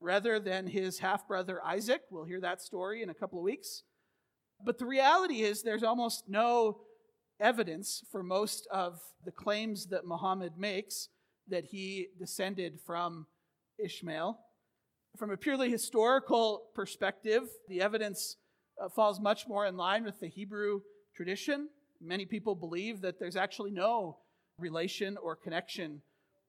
rather 0.00 0.40
than 0.40 0.66
his 0.66 0.98
half 0.98 1.28
brother 1.28 1.62
Isaac. 1.64 2.02
We'll 2.10 2.24
hear 2.24 2.40
that 2.40 2.62
story 2.62 3.02
in 3.02 3.10
a 3.10 3.14
couple 3.14 3.38
of 3.38 3.44
weeks. 3.44 3.82
But 4.64 4.78
the 4.78 4.86
reality 4.86 5.42
is, 5.42 5.62
there's 5.62 5.82
almost 5.82 6.24
no 6.28 6.80
evidence 7.40 8.04
for 8.12 8.22
most 8.22 8.66
of 8.70 9.00
the 9.24 9.32
claims 9.32 9.86
that 9.86 10.06
Muhammad 10.06 10.52
makes 10.58 11.08
that 11.48 11.64
he 11.64 12.08
descended 12.18 12.78
from 12.86 13.26
Ishmael. 13.78 14.38
From 15.16 15.30
a 15.30 15.36
purely 15.36 15.70
historical 15.70 16.62
perspective, 16.74 17.42
the 17.68 17.80
evidence 17.80 18.36
uh, 18.80 18.88
falls 18.88 19.20
much 19.20 19.48
more 19.48 19.66
in 19.66 19.76
line 19.76 20.04
with 20.04 20.20
the 20.20 20.28
Hebrew 20.28 20.80
tradition. 21.16 21.68
Many 22.00 22.24
people 22.24 22.54
believe 22.54 23.00
that 23.00 23.18
there's 23.18 23.36
actually 23.36 23.72
no 23.72 24.18
relation 24.58 25.16
or 25.16 25.34
connection 25.34 26.02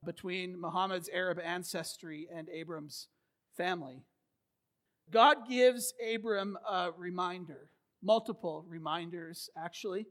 between 0.06 0.60
Muhammad's 0.60 1.10
Arab 1.14 1.40
ancestry 1.40 2.28
and 2.34 2.50
Abram's 2.50 3.08
family. 3.56 4.04
God 5.12 5.50
gives 5.50 5.94
Abram 6.14 6.58
a 6.68 6.92
reminder, 6.98 7.70
multiple 8.02 8.66
reminders 8.68 9.50
actually, 9.58 10.08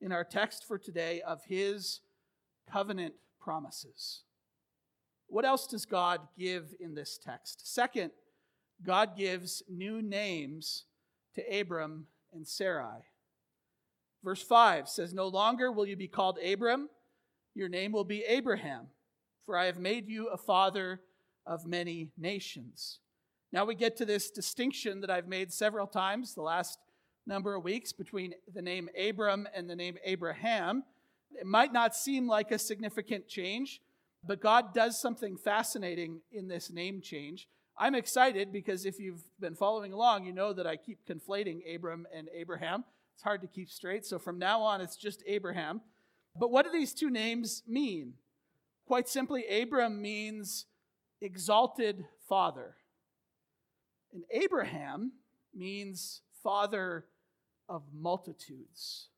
in 0.00 0.12
our 0.12 0.24
text 0.24 0.64
for 0.66 0.78
today 0.78 1.20
of 1.22 1.44
his 1.44 2.00
covenant 2.70 3.14
promises. 3.40 4.22
What 5.26 5.44
else 5.44 5.66
does 5.66 5.84
God 5.84 6.20
give 6.38 6.74
in 6.80 6.94
this 6.94 7.18
text? 7.18 7.72
Second, 7.72 8.12
God 8.84 9.16
gives 9.16 9.62
new 9.68 10.00
names 10.00 10.84
to 11.34 11.60
Abram 11.60 12.06
and 12.32 12.46
Sarai. 12.46 13.02
Verse 14.24 14.42
5 14.42 14.88
says, 14.88 15.12
No 15.12 15.28
longer 15.28 15.70
will 15.70 15.86
you 15.86 15.96
be 15.96 16.08
called 16.08 16.38
Abram, 16.38 16.88
your 17.54 17.68
name 17.68 17.92
will 17.92 18.04
be 18.04 18.22
Abraham, 18.24 18.86
for 19.44 19.56
I 19.56 19.66
have 19.66 19.78
made 19.78 20.08
you 20.08 20.28
a 20.28 20.36
father 20.36 21.00
of 21.46 21.66
many 21.66 22.10
nations. 22.16 23.00
Now 23.52 23.64
we 23.64 23.74
get 23.74 23.96
to 23.96 24.04
this 24.04 24.30
distinction 24.30 25.00
that 25.00 25.10
I've 25.10 25.28
made 25.28 25.52
several 25.52 25.86
times 25.86 26.34
the 26.34 26.42
last 26.42 26.78
number 27.28 27.54
of 27.54 27.62
weeks 27.62 27.92
between 27.92 28.34
the 28.52 28.62
name 28.62 28.88
Abram 28.98 29.46
and 29.54 29.68
the 29.68 29.76
name 29.76 29.98
Abraham. 30.04 30.82
It 31.38 31.46
might 31.46 31.72
not 31.72 31.94
seem 31.94 32.26
like 32.26 32.50
a 32.50 32.58
significant 32.58 33.28
change, 33.28 33.80
but 34.26 34.40
God 34.40 34.74
does 34.74 35.00
something 35.00 35.36
fascinating 35.36 36.22
in 36.32 36.48
this 36.48 36.70
name 36.70 37.00
change. 37.00 37.46
I'm 37.76 37.94
excited 37.94 38.52
because 38.52 38.84
if 38.84 38.98
you've 38.98 39.22
been 39.38 39.54
following 39.54 39.92
along, 39.92 40.24
you 40.24 40.32
know 40.32 40.52
that 40.52 40.66
I 40.66 40.76
keep 40.76 41.06
conflating 41.06 41.60
Abram 41.72 42.06
and 42.12 42.28
Abraham. 42.34 42.84
It's 43.14 43.22
hard 43.22 43.42
to 43.42 43.46
keep 43.46 43.70
straight. 43.70 44.04
So 44.04 44.18
from 44.18 44.38
now 44.38 44.62
on, 44.62 44.80
it's 44.80 44.96
just 44.96 45.22
Abraham. 45.26 45.82
But 46.34 46.50
what 46.50 46.64
do 46.64 46.72
these 46.72 46.94
two 46.94 47.10
names 47.10 47.62
mean? 47.68 48.14
Quite 48.86 49.08
simply, 49.08 49.44
Abram 49.60 50.00
means 50.00 50.66
exalted 51.20 52.06
father. 52.28 52.76
And 54.12 54.24
Abraham 54.30 55.12
means 55.54 56.22
father 56.42 57.04
of 57.68 57.82
multitudes. 57.92 59.08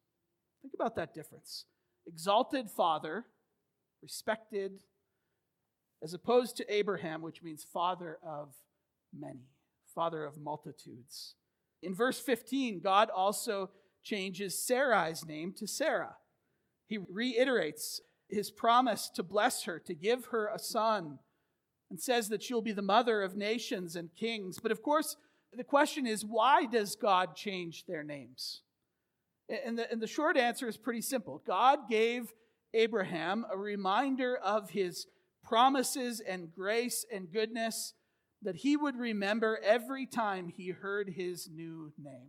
Think 0.63 0.75
about 0.75 0.97
that 0.97 1.15
difference. 1.15 1.67
Exalted 2.07 2.71
father, 2.71 3.27
respected, 4.03 4.81
as 6.03 6.15
opposed 6.15 6.57
to 6.57 6.73
Abraham, 6.73 7.23
which 7.23 7.43
means 7.43 7.65
father 7.65 8.19
of 8.27 8.55
many, 9.19 9.49
father 9.95 10.25
of 10.25 10.39
multitudes. 10.39 11.35
In 11.83 11.95
verse 11.95 12.21
15, 12.21 12.81
God 12.81 13.11
also 13.11 13.71
changes 14.03 14.55
Sarai's 14.55 15.25
name 15.27 15.53
to 15.59 15.67
Sarah. 15.67 16.17
He 16.87 16.99
reiterates 16.99 18.01
his 18.29 18.51
promise 18.51 19.11
to 19.15 19.23
bless 19.23 19.65
her, 19.65 19.79
to 19.81 19.95
give 19.95 20.27
her 20.27 20.49
a 20.49 20.59
son 20.59 21.19
and 21.91 22.01
says 22.01 22.29
that 22.29 22.43
she'll 22.43 22.63
be 22.63 22.73
the 22.73 22.83
mother 22.83 23.23
of 23.23 23.37
nations 23.37 23.97
and 23.97 24.15
kings. 24.15 24.59
But 24.63 24.73
of 24.73 24.83
course, 24.83 25.17
the 25.53 25.65
question 25.65 26.07
is 26.07 26.25
why 26.25 26.67
does 26.67 26.97
God 26.97 27.35
change 27.35 27.85
their 27.87 28.03
names? 28.03 28.63
And 29.49 29.79
the, 29.79 29.91
and 29.91 30.01
the 30.01 30.07
short 30.07 30.37
answer 30.37 30.69
is 30.69 30.77
pretty 30.77 31.03
simple 31.03 31.43
God 31.47 31.89
gave 31.89 32.33
Abraham 32.73 33.45
a 33.53 33.57
reminder 33.57 34.37
of 34.37 34.71
his 34.71 35.07
promises 35.43 36.21
and 36.21 36.53
grace 36.55 37.05
and 37.13 37.33
goodness 37.33 37.95
that 38.43 38.57
he 38.57 38.77
would 38.77 38.97
remember 38.97 39.59
every 39.63 40.07
time 40.07 40.49
he 40.49 40.71
heard 40.71 41.11
his 41.17 41.49
new 41.53 41.93
name. 42.03 42.29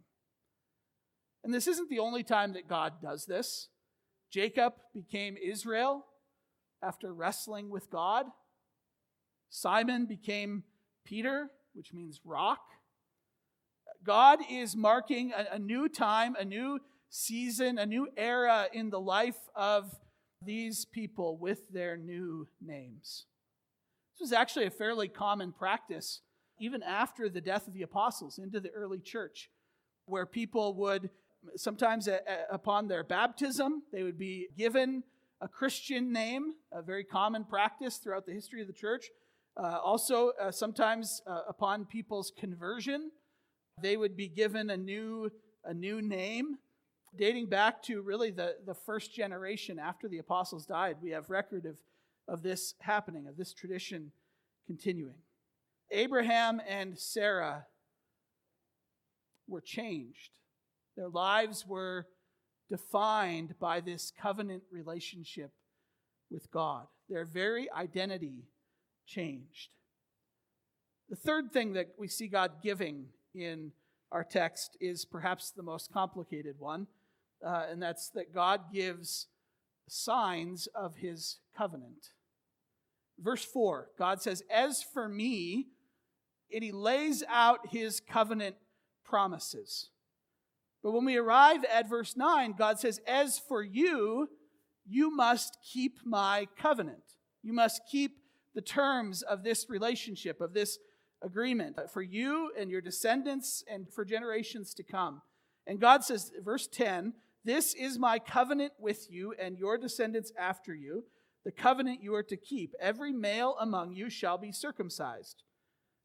And 1.44 1.54
this 1.54 1.68
isn't 1.68 1.90
the 1.90 2.00
only 2.00 2.24
time 2.24 2.54
that 2.54 2.68
God 2.68 3.02
does 3.02 3.26
this. 3.26 3.70
Jacob 4.32 4.74
became 4.94 5.38
Israel 5.38 6.06
after 6.84 7.14
wrestling 7.14 7.70
with 7.70 7.90
God. 7.90 8.26
Simon 9.50 10.06
became 10.06 10.64
Peter, 11.06 11.50
which 11.74 11.94
means 11.94 12.22
rock. 12.24 12.62
God 14.04 14.40
is 14.50 14.76
marking 14.76 15.32
a, 15.32 15.56
a, 15.56 15.60
new 15.60 15.88
time, 15.88 16.36
a 16.40 16.46
new 16.46 16.80
season, 17.10 17.78
a 17.78 17.86
new 17.86 18.08
era 18.18 18.68
in 18.74 18.90
the 18.90 19.00
life 19.00 19.38
of 19.56 19.96
these 20.44 20.86
people 20.86 21.38
with 21.38 21.70
their 21.70 21.98
new 21.98 22.48
names. 22.60 23.26
This 24.14 24.30
was 24.30 24.34
actually 24.34 24.66
a 24.66 24.72
fairly 24.72 25.08
common 25.08 25.52
practice 25.52 26.22
even 26.60 26.84
after 26.84 27.28
the 27.28 27.42
death 27.42 27.68
of 27.68 27.74
the 27.74 27.82
apostles 27.82 28.38
into 28.38 28.60
the 28.60 28.70
early 28.70 29.00
church, 29.00 29.50
where 30.06 30.26
people 30.26 30.76
would 30.76 31.10
sometimes 31.56 32.08
upon 32.52 32.88
their 32.88 33.04
baptism, 33.04 33.82
they 33.92 34.04
would 34.04 34.18
be 34.18 34.48
given 34.56 35.04
a 35.42 35.48
Christian 35.48 36.14
name, 36.14 36.54
a 36.72 36.84
very 36.84 37.04
common 37.04 37.44
practice 37.44 37.98
throughout 37.98 38.28
the 38.28 38.32
history 38.32 38.62
of 38.62 38.68
the 38.68 38.74
church. 38.74 39.10
Uh, 39.58 39.80
also, 39.84 40.32
uh, 40.40 40.52
sometimes 40.52 41.22
uh, 41.26 41.42
upon 41.50 41.86
people's 41.86 42.32
conversion, 42.40 43.10
they 43.82 43.98
would 43.98 44.16
be 44.16 44.28
given 44.28 44.70
a 44.70 44.78
new, 44.78 45.32
a 45.64 45.74
new 45.74 46.02
name. 46.02 46.58
Dating 47.16 47.48
back 47.48 47.84
to 47.84 48.02
really 48.02 48.32
the, 48.32 48.56
the 48.66 48.74
first 48.74 49.14
generation 49.14 49.78
after 49.80 50.08
the 50.08 50.20
apostles 50.20 50.66
died, 50.66 50.98
we 51.02 51.12
have 51.12 51.30
record 51.30 51.66
of, 51.66 51.76
of 52.28 52.42
this 52.42 52.74
happening, 52.80 53.28
of 53.28 53.38
this 53.38 53.54
tradition 53.54 54.12
continuing. 54.66 55.18
Abraham 55.92 56.62
and 56.68 56.98
Sarah 56.98 57.66
were 59.48 59.62
changed. 59.62 60.40
Their 60.96 61.10
lives 61.10 61.68
were 61.68 62.08
defined 62.70 63.56
by 63.60 63.82
this 63.82 64.14
covenant 64.18 64.64
relationship 64.72 65.52
with 66.30 66.50
God. 66.52 66.88
Their 67.10 67.26
very 67.26 67.70
identity 67.70 68.46
changed. 69.06 69.76
The 71.10 71.18
third 71.18 71.52
thing 71.52 71.74
that 71.74 71.90
we 71.98 72.08
see 72.08 72.30
God 72.30 72.52
giving 72.64 73.08
in 73.34 73.72
our 74.12 74.24
text 74.24 74.78
is 74.82 75.06
perhaps 75.06 75.52
the 75.52 75.64
most 75.64 75.92
complicated 75.92 76.56
one, 76.60 76.88
uh, 77.46 77.66
and 77.70 77.82
that's 77.82 78.10
that 78.10 78.34
God 78.34 78.74
gives 78.74 79.28
signs 79.88 80.68
of 80.76 80.98
his 80.98 81.40
covenant. 81.58 82.10
Verse 83.20 83.44
4, 83.44 83.90
God 83.98 84.22
says, 84.22 84.44
As 84.50 84.84
for 84.84 85.08
me, 85.08 85.68
and 86.54 86.64
he 86.64 86.72
lays 86.72 87.24
out 87.30 87.68
his 87.70 88.00
covenant 88.00 88.56
promises. 89.06 89.90
But 90.84 90.92
when 90.92 91.06
we 91.06 91.18
arrive 91.18 91.64
at 91.66 91.90
verse 91.90 92.18
9, 92.18 92.56
God 92.58 92.80
says, 92.80 93.00
As 93.08 93.40
for 93.40 93.62
you, 93.62 94.30
you 94.88 95.16
must 95.16 95.58
keep 95.72 96.00
my 96.04 96.48
covenant. 96.58 97.04
You 97.44 97.54
must 97.54 97.82
keep 97.90 98.18
the 98.56 98.62
terms 98.62 99.22
of 99.22 99.44
this 99.44 99.70
relationship, 99.70 100.42
of 100.42 100.54
this 100.54 100.80
agreement 101.24 101.78
for 101.92 102.02
you 102.02 102.52
and 102.58 102.70
your 102.70 102.82
descendants 102.82 103.64
and 103.72 103.88
for 103.92 104.06
generations 104.06 104.74
to 104.76 104.84
come. 104.84 105.22
And 105.68 105.80
God 105.80 106.04
says, 106.04 106.32
verse 106.44 106.68
10, 106.68 107.14
This 107.44 107.74
is 107.74 108.00
my 108.00 108.20
covenant 108.20 108.74
with 108.80 109.08
you 109.10 109.34
and 109.40 109.58
your 109.58 109.78
descendants 109.78 110.32
after 110.38 110.74
you, 110.74 111.06
the 111.46 111.52
covenant 111.52 112.04
you 112.04 112.14
are 112.16 112.24
to 112.24 112.38
keep. 112.38 112.74
Every 112.80 113.12
male 113.12 113.56
among 113.60 113.94
you 113.94 114.10
shall 114.10 114.38
be 114.38 114.52
circumcised. 114.52 115.44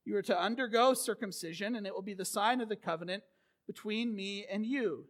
You 0.04 0.16
are 0.16 0.22
to 0.22 0.40
undergo 0.40 0.94
circumcision, 0.94 1.74
and 1.74 1.86
it 1.86 1.94
will 1.94 2.02
be 2.02 2.14
the 2.14 2.24
sign 2.24 2.60
of 2.60 2.68
the 2.68 2.76
covenant 2.76 3.24
between 3.66 4.14
me 4.14 4.46
and 4.50 4.64
you. 4.64 5.06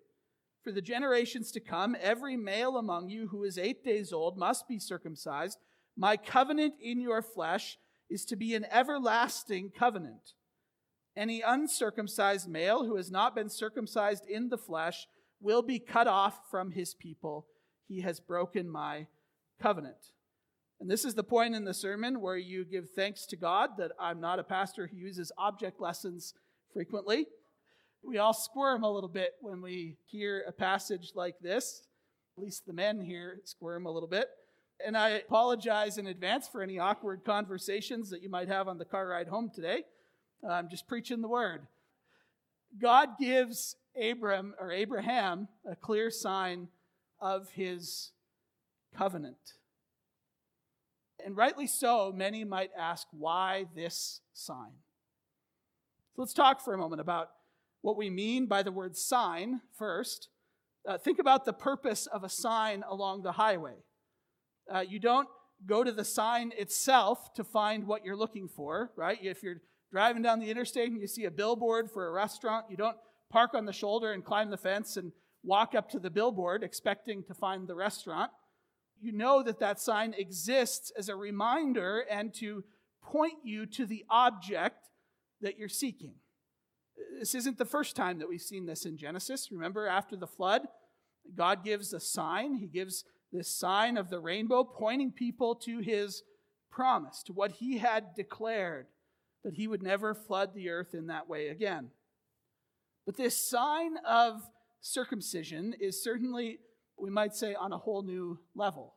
For 0.64 0.72
the 0.72 0.82
generations 0.82 1.52
to 1.52 1.60
come, 1.60 1.94
every 2.00 2.36
male 2.36 2.76
among 2.76 3.08
you 3.08 3.28
who 3.28 3.44
is 3.44 3.58
eight 3.58 3.84
days 3.84 4.12
old 4.12 4.38
must 4.38 4.66
be 4.66 4.78
circumcised. 4.78 5.58
My 5.96 6.16
covenant 6.16 6.74
in 6.80 7.00
your 7.00 7.22
flesh 7.22 7.78
is 8.08 8.24
to 8.26 8.36
be 8.36 8.54
an 8.54 8.66
everlasting 8.70 9.70
covenant. 9.70 10.34
Any 11.16 11.40
uncircumcised 11.40 12.48
male 12.48 12.84
who 12.84 12.96
has 12.96 13.10
not 13.10 13.34
been 13.34 13.48
circumcised 13.48 14.26
in 14.26 14.48
the 14.48 14.58
flesh 14.58 15.06
will 15.40 15.62
be 15.62 15.78
cut 15.78 16.06
off 16.06 16.50
from 16.50 16.70
his 16.70 16.94
people. 16.94 17.46
He 17.88 18.00
has 18.00 18.20
broken 18.20 18.68
my 18.68 19.06
covenant. 19.60 20.12
And 20.78 20.90
this 20.90 21.04
is 21.04 21.14
the 21.14 21.24
point 21.24 21.54
in 21.54 21.64
the 21.64 21.72
sermon 21.72 22.20
where 22.20 22.36
you 22.36 22.64
give 22.64 22.90
thanks 22.90 23.24
to 23.26 23.36
God 23.36 23.70
that 23.78 23.92
I'm 23.98 24.20
not 24.20 24.38
a 24.38 24.44
pastor 24.44 24.86
who 24.86 24.96
uses 24.96 25.32
object 25.38 25.80
lessons 25.80 26.34
frequently 26.72 27.26
we 28.06 28.18
all 28.18 28.32
squirm 28.32 28.84
a 28.84 28.92
little 28.92 29.08
bit 29.08 29.32
when 29.40 29.60
we 29.60 29.96
hear 30.06 30.44
a 30.46 30.52
passage 30.52 31.12
like 31.14 31.38
this. 31.40 31.82
At 32.36 32.44
least 32.44 32.66
the 32.66 32.72
men 32.72 33.00
here 33.00 33.40
squirm 33.44 33.86
a 33.86 33.90
little 33.90 34.08
bit. 34.08 34.28
And 34.84 34.96
I 34.96 35.10
apologize 35.10 35.98
in 35.98 36.06
advance 36.06 36.48
for 36.48 36.62
any 36.62 36.78
awkward 36.78 37.24
conversations 37.24 38.10
that 38.10 38.22
you 38.22 38.28
might 38.28 38.48
have 38.48 38.68
on 38.68 38.78
the 38.78 38.84
car 38.84 39.08
ride 39.08 39.28
home 39.28 39.50
today. 39.54 39.84
I'm 40.48 40.68
just 40.68 40.86
preaching 40.86 41.22
the 41.22 41.28
word. 41.28 41.66
God 42.78 43.10
gives 43.18 43.76
Abram 44.00 44.54
or 44.60 44.70
Abraham 44.70 45.48
a 45.70 45.74
clear 45.74 46.10
sign 46.10 46.68
of 47.20 47.50
his 47.50 48.12
covenant. 48.96 49.54
And 51.24 51.36
rightly 51.36 51.66
so, 51.66 52.12
many 52.14 52.44
might 52.44 52.70
ask, 52.78 53.06
why 53.10 53.64
this 53.74 54.20
sign? 54.34 54.72
So 56.14 56.22
let's 56.22 56.34
talk 56.34 56.62
for 56.62 56.74
a 56.74 56.78
moment 56.78 57.00
about 57.00 57.30
what 57.80 57.96
we 57.96 58.10
mean 58.10 58.46
by 58.46 58.62
the 58.62 58.72
word 58.72 58.96
sign 58.96 59.62
first. 59.78 60.28
Uh, 60.86 60.98
think 60.98 61.18
about 61.18 61.44
the 61.44 61.52
purpose 61.52 62.06
of 62.06 62.22
a 62.22 62.28
sign 62.28 62.84
along 62.88 63.22
the 63.22 63.32
highway. 63.32 63.76
Uh, 64.72 64.80
you 64.80 64.98
don't 64.98 65.28
go 65.64 65.82
to 65.82 65.92
the 65.92 66.04
sign 66.04 66.52
itself 66.56 67.32
to 67.34 67.44
find 67.44 67.86
what 67.86 68.04
you're 68.04 68.16
looking 68.16 68.48
for, 68.48 68.90
right? 68.96 69.18
If 69.22 69.42
you're 69.42 69.62
driving 69.90 70.22
down 70.22 70.40
the 70.40 70.50
interstate 70.50 70.90
and 70.90 71.00
you 71.00 71.06
see 71.06 71.24
a 71.24 71.30
billboard 71.30 71.90
for 71.90 72.06
a 72.06 72.10
restaurant, 72.10 72.66
you 72.68 72.76
don't 72.76 72.96
park 73.30 73.54
on 73.54 73.64
the 73.64 73.72
shoulder 73.72 74.12
and 74.12 74.24
climb 74.24 74.50
the 74.50 74.56
fence 74.56 74.96
and 74.96 75.12
walk 75.42 75.74
up 75.74 75.88
to 75.90 75.98
the 75.98 76.10
billboard 76.10 76.62
expecting 76.62 77.22
to 77.24 77.34
find 77.34 77.68
the 77.68 77.74
restaurant. 77.74 78.30
You 79.00 79.12
know 79.12 79.42
that 79.42 79.60
that 79.60 79.80
sign 79.80 80.14
exists 80.16 80.92
as 80.98 81.08
a 81.08 81.16
reminder 81.16 82.04
and 82.10 82.34
to 82.34 82.64
point 83.02 83.38
you 83.44 83.66
to 83.66 83.86
the 83.86 84.04
object 84.10 84.88
that 85.40 85.58
you're 85.58 85.68
seeking. 85.68 86.14
This 87.18 87.34
isn't 87.34 87.58
the 87.58 87.64
first 87.64 87.94
time 87.94 88.18
that 88.18 88.28
we've 88.28 88.40
seen 88.40 88.66
this 88.66 88.84
in 88.84 88.96
Genesis. 88.96 89.48
Remember, 89.52 89.86
after 89.86 90.16
the 90.16 90.26
flood, 90.26 90.62
God 91.34 91.64
gives 91.64 91.92
a 91.92 92.00
sign. 92.00 92.54
He 92.54 92.66
gives 92.66 93.04
this 93.32 93.48
sign 93.48 93.96
of 93.96 94.10
the 94.10 94.20
rainbow, 94.20 94.64
pointing 94.64 95.10
people 95.10 95.54
to 95.56 95.78
his 95.78 96.22
promise, 96.70 97.22
to 97.24 97.32
what 97.32 97.52
he 97.52 97.78
had 97.78 98.14
declared 98.14 98.86
that 99.44 99.54
he 99.54 99.68
would 99.68 99.82
never 99.82 100.14
flood 100.14 100.54
the 100.54 100.70
earth 100.70 100.94
in 100.94 101.06
that 101.06 101.28
way 101.28 101.48
again. 101.48 101.90
But 103.04 103.16
this 103.16 103.36
sign 103.36 103.96
of 104.06 104.42
circumcision 104.80 105.74
is 105.78 106.02
certainly, 106.02 106.58
we 106.98 107.10
might 107.10 107.34
say, 107.34 107.54
on 107.54 107.72
a 107.72 107.78
whole 107.78 108.02
new 108.02 108.38
level. 108.54 108.94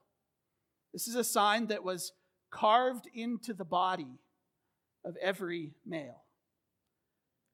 This 0.94 1.08
is 1.08 1.16
a 1.16 1.24
sign 1.24 1.68
that 1.68 1.84
was 1.84 2.14
carved 2.50 3.08
into 3.14 3.54
the 3.54 3.66
body 3.66 4.20
of 5.06 5.16
every 5.22 5.74
male 5.86 6.24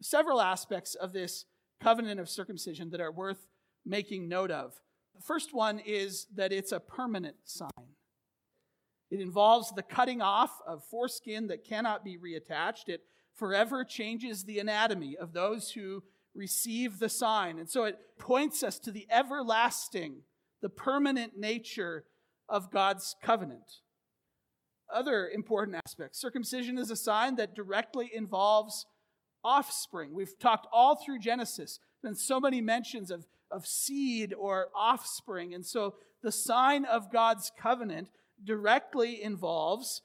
several 0.01 0.41
aspects 0.41 0.95
of 0.95 1.13
this 1.13 1.45
covenant 1.81 2.19
of 2.19 2.29
circumcision 2.29 2.89
that 2.91 3.01
are 3.01 3.11
worth 3.11 3.47
making 3.85 4.27
note 4.27 4.51
of. 4.51 4.79
The 5.15 5.21
first 5.21 5.53
one 5.53 5.79
is 5.79 6.27
that 6.35 6.51
it's 6.51 6.71
a 6.71 6.79
permanent 6.79 7.37
sign. 7.45 7.69
It 9.09 9.21
involves 9.21 9.71
the 9.71 9.83
cutting 9.83 10.21
off 10.21 10.59
of 10.67 10.83
foreskin 10.83 11.47
that 11.47 11.63
cannot 11.63 12.03
be 12.03 12.17
reattached. 12.17 12.89
It 12.89 13.01
forever 13.33 13.83
changes 13.83 14.43
the 14.43 14.59
anatomy 14.59 15.15
of 15.15 15.33
those 15.33 15.71
who 15.71 16.03
receive 16.33 16.99
the 16.99 17.09
sign. 17.09 17.59
And 17.59 17.69
so 17.69 17.85
it 17.85 17.97
points 18.19 18.61
us 18.63 18.77
to 18.79 18.91
the 18.91 19.07
everlasting, 19.09 20.23
the 20.61 20.69
permanent 20.69 21.37
nature 21.37 22.05
of 22.49 22.71
God's 22.71 23.15
covenant. 23.21 23.79
Other 24.93 25.29
important 25.29 25.77
aspects 25.85 26.19
circumcision 26.19 26.77
is 26.77 26.91
a 26.91 26.95
sign 26.95 27.35
that 27.37 27.55
directly 27.55 28.11
involves 28.13 28.85
offspring. 29.43 30.13
We've 30.13 30.37
talked 30.37 30.67
all 30.73 30.95
through 30.95 31.19
Genesis, 31.19 31.79
been 32.03 32.15
so 32.15 32.39
many 32.39 32.61
mentions 32.61 33.11
of, 33.11 33.25
of 33.51 33.65
seed 33.65 34.33
or 34.33 34.69
offspring. 34.75 35.53
And 35.53 35.65
so 35.65 35.95
the 36.23 36.31
sign 36.31 36.85
of 36.85 37.11
God's 37.11 37.51
covenant 37.59 38.09
directly 38.43 39.21
involves 39.21 40.01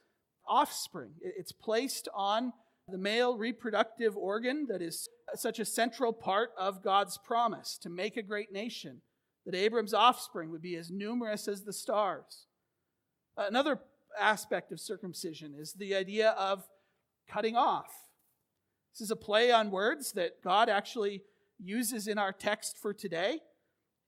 offspring. 0.46 1.12
It's 1.20 1.53
placed 1.53 2.09
on 2.14 2.53
the 2.88 2.98
male 2.98 3.37
reproductive 3.37 4.16
organ 4.16 4.66
that 4.68 4.83
is 4.83 5.09
such 5.35 5.59
a 5.61 5.64
central 5.64 6.12
part 6.12 6.50
of 6.59 6.83
God's 6.83 7.18
promise 7.18 7.79
to 7.83 7.88
make 7.88 8.16
a 8.16 8.22
great 8.22 8.53
nation, 8.53 9.00
that 9.46 9.55
Abram's 9.55 9.94
offspring 9.94 10.50
would 10.50 10.62
be 10.62 10.76
as 10.76 10.90
numerous 10.90 11.46
as 11.46 11.62
the 11.62 11.72
stars. 11.72 12.46
Another 13.37 13.79
aspect 14.18 14.72
of 14.72 14.81
circumcision 14.81 15.55
is 15.57 15.72
the 15.72 15.94
idea 15.94 16.31
of 16.31 16.64
cutting 17.29 17.57
off. 17.57 17.90
This 18.92 19.03
is 19.03 19.12
a 19.12 19.16
play 19.16 19.53
on 19.53 19.70
words 19.70 20.12
that 20.12 20.42
God 20.42 20.68
actually 20.68 21.22
uses 21.62 22.08
in 22.08 22.18
our 22.18 22.32
text 22.32 22.78
for 22.78 22.92
today. 22.92 23.34
It 23.34 23.40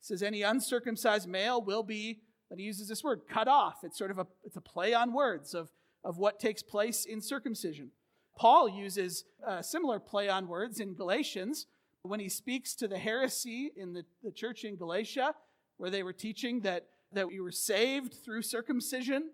says 0.01 0.23
any 0.23 0.43
uncircumcised 0.43 1.29
male 1.29 1.63
will 1.63 1.83
be, 1.83 2.21
and 2.51 2.59
he 2.59 2.67
uses 2.67 2.89
this 2.89 3.05
word, 3.05 3.23
cut 3.29 3.49
off. 3.49 3.85
It's 3.85 3.99
sort 3.99 4.11
of 4.11 4.19
a, 4.19 4.27
it's 4.45 4.57
a 4.57 4.61
play 4.61 4.95
on 4.95 5.13
words 5.13 5.55
of, 5.55 5.69
of 6.05 6.19
what 6.19 6.41
takes 6.41 6.63
place 6.63 7.05
in 7.05 7.21
circumcision. 7.21 7.91
Paul 8.37 8.69
uses 8.69 9.25
a 9.47 9.63
similar 9.63 10.01
play 10.01 10.29
on 10.29 10.49
words 10.49 10.81
in 10.81 10.95
Galatians 10.95 11.67
when 12.03 12.21
he 12.21 12.29
speaks 12.29 12.75
to 12.77 12.89
the 12.89 12.99
heresy 12.99 13.71
in 13.77 13.93
the, 13.93 14.05
the 14.25 14.33
church 14.33 14.65
in 14.65 14.77
Galatia, 14.77 15.35
where 15.77 15.91
they 15.91 16.03
were 16.03 16.13
teaching 16.13 16.61
that, 16.61 16.87
that 17.13 17.29
we 17.29 17.41
were 17.41 17.53
saved 17.53 18.15
through 18.25 18.43
circumcision. 18.43 19.31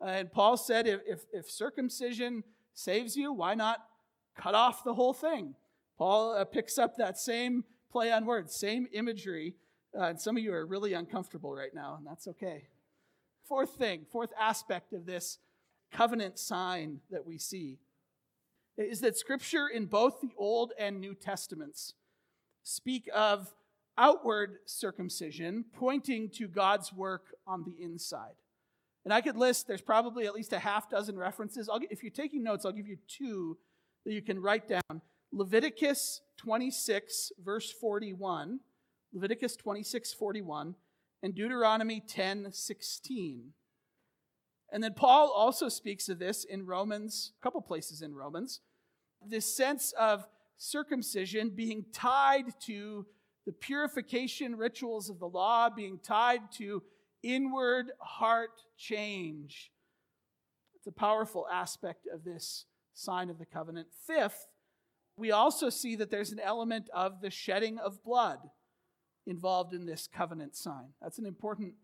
Uh, 0.00 0.06
and 0.06 0.32
Paul 0.32 0.56
said, 0.56 0.86
if, 0.86 1.00
if, 1.06 1.20
if, 1.32 1.50
circumcision 1.50 2.44
saves 2.74 3.16
you, 3.16 3.32
why 3.32 3.54
not 3.54 3.78
cut 4.36 4.54
off 4.54 4.84
the 4.84 4.94
whole 4.94 5.14
thing? 5.14 5.54
Paul 6.00 6.34
uh, 6.34 6.46
picks 6.46 6.78
up 6.78 6.96
that 6.96 7.18
same 7.18 7.62
play 7.92 8.10
on 8.10 8.24
words, 8.24 8.54
same 8.54 8.88
imagery. 8.90 9.56
Uh, 9.94 10.04
and 10.04 10.18
some 10.18 10.34
of 10.34 10.42
you 10.42 10.54
are 10.54 10.64
really 10.64 10.94
uncomfortable 10.94 11.54
right 11.54 11.74
now, 11.74 11.96
and 11.98 12.06
that's 12.06 12.26
okay. 12.26 12.68
Fourth 13.46 13.74
thing, 13.74 14.06
fourth 14.10 14.30
aspect 14.40 14.94
of 14.94 15.04
this 15.04 15.36
covenant 15.92 16.38
sign 16.38 17.00
that 17.10 17.26
we 17.26 17.36
see 17.36 17.80
is 18.78 19.00
that 19.00 19.18
Scripture 19.18 19.68
in 19.68 19.84
both 19.84 20.22
the 20.22 20.30
Old 20.38 20.72
and 20.78 21.02
New 21.02 21.14
Testaments 21.14 21.92
speak 22.62 23.10
of 23.14 23.52
outward 23.98 24.60
circumcision 24.64 25.66
pointing 25.74 26.30
to 26.30 26.48
God's 26.48 26.94
work 26.94 27.34
on 27.46 27.62
the 27.64 27.76
inside. 27.84 28.36
And 29.04 29.12
I 29.12 29.20
could 29.20 29.36
list, 29.36 29.68
there's 29.68 29.82
probably 29.82 30.24
at 30.24 30.34
least 30.34 30.54
a 30.54 30.60
half 30.60 30.88
dozen 30.88 31.18
references. 31.18 31.68
I'll, 31.68 31.80
if 31.90 32.02
you're 32.02 32.10
taking 32.10 32.42
notes, 32.42 32.64
I'll 32.64 32.72
give 32.72 32.88
you 32.88 32.96
two 33.06 33.58
that 34.06 34.14
you 34.14 34.22
can 34.22 34.40
write 34.40 34.66
down. 34.66 35.02
Leviticus 35.32 36.20
26, 36.38 37.32
verse 37.42 37.70
41, 37.72 38.60
Leviticus 39.12 39.56
26, 39.56 40.12
41, 40.14 40.74
and 41.22 41.34
Deuteronomy 41.34 42.00
10, 42.00 42.52
16. 42.52 43.52
And 44.72 44.82
then 44.82 44.94
Paul 44.94 45.32
also 45.34 45.68
speaks 45.68 46.08
of 46.08 46.18
this 46.18 46.44
in 46.44 46.66
Romans, 46.66 47.32
a 47.40 47.42
couple 47.42 47.60
places 47.60 48.02
in 48.02 48.14
Romans 48.14 48.60
this 49.26 49.54
sense 49.54 49.92
of 49.98 50.26
circumcision 50.56 51.50
being 51.50 51.84
tied 51.92 52.58
to 52.60 53.06
the 53.46 53.52
purification 53.52 54.56
rituals 54.56 55.10
of 55.10 55.18
the 55.18 55.28
law, 55.28 55.68
being 55.70 55.98
tied 56.02 56.52
to 56.52 56.82
inward 57.22 57.92
heart 57.98 58.62
change. 58.76 59.70
It's 60.74 60.86
a 60.86 60.92
powerful 60.92 61.46
aspect 61.50 62.06
of 62.12 62.24
this 62.24 62.66
sign 62.94 63.30
of 63.30 63.38
the 63.38 63.46
covenant. 63.46 63.88
Fifth, 64.06 64.46
we 65.20 65.30
also 65.30 65.68
see 65.68 65.96
that 65.96 66.10
there's 66.10 66.32
an 66.32 66.40
element 66.40 66.88
of 66.94 67.20
the 67.20 67.30
shedding 67.30 67.78
of 67.78 68.02
blood 68.02 68.38
involved 69.26 69.74
in 69.74 69.84
this 69.84 70.08
covenant 70.12 70.56
sign. 70.56 70.88
That's 71.00 71.18
an 71.18 71.26
important 71.26 71.74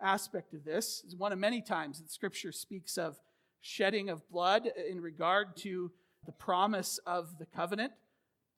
aspect 0.00 0.54
of 0.54 0.64
this. 0.64 1.02
It's 1.04 1.14
one 1.14 1.32
of 1.32 1.38
many 1.38 1.60
times 1.60 2.00
that 2.00 2.10
Scripture 2.10 2.50
speaks 2.50 2.96
of 2.96 3.18
shedding 3.60 4.08
of 4.08 4.28
blood 4.30 4.70
in 4.88 5.00
regard 5.00 5.56
to 5.58 5.92
the 6.24 6.32
promise 6.32 6.98
of 7.06 7.38
the 7.38 7.46
covenant. 7.46 7.92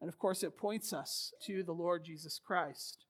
And 0.01 0.09
of 0.09 0.19
course, 0.19 0.43
it 0.43 0.57
points 0.57 0.93
us 0.93 1.33
to 1.47 1.63
the 1.63 1.73
Lord 1.73 2.05
Jesus 2.05 2.41
Christ. 2.43 3.05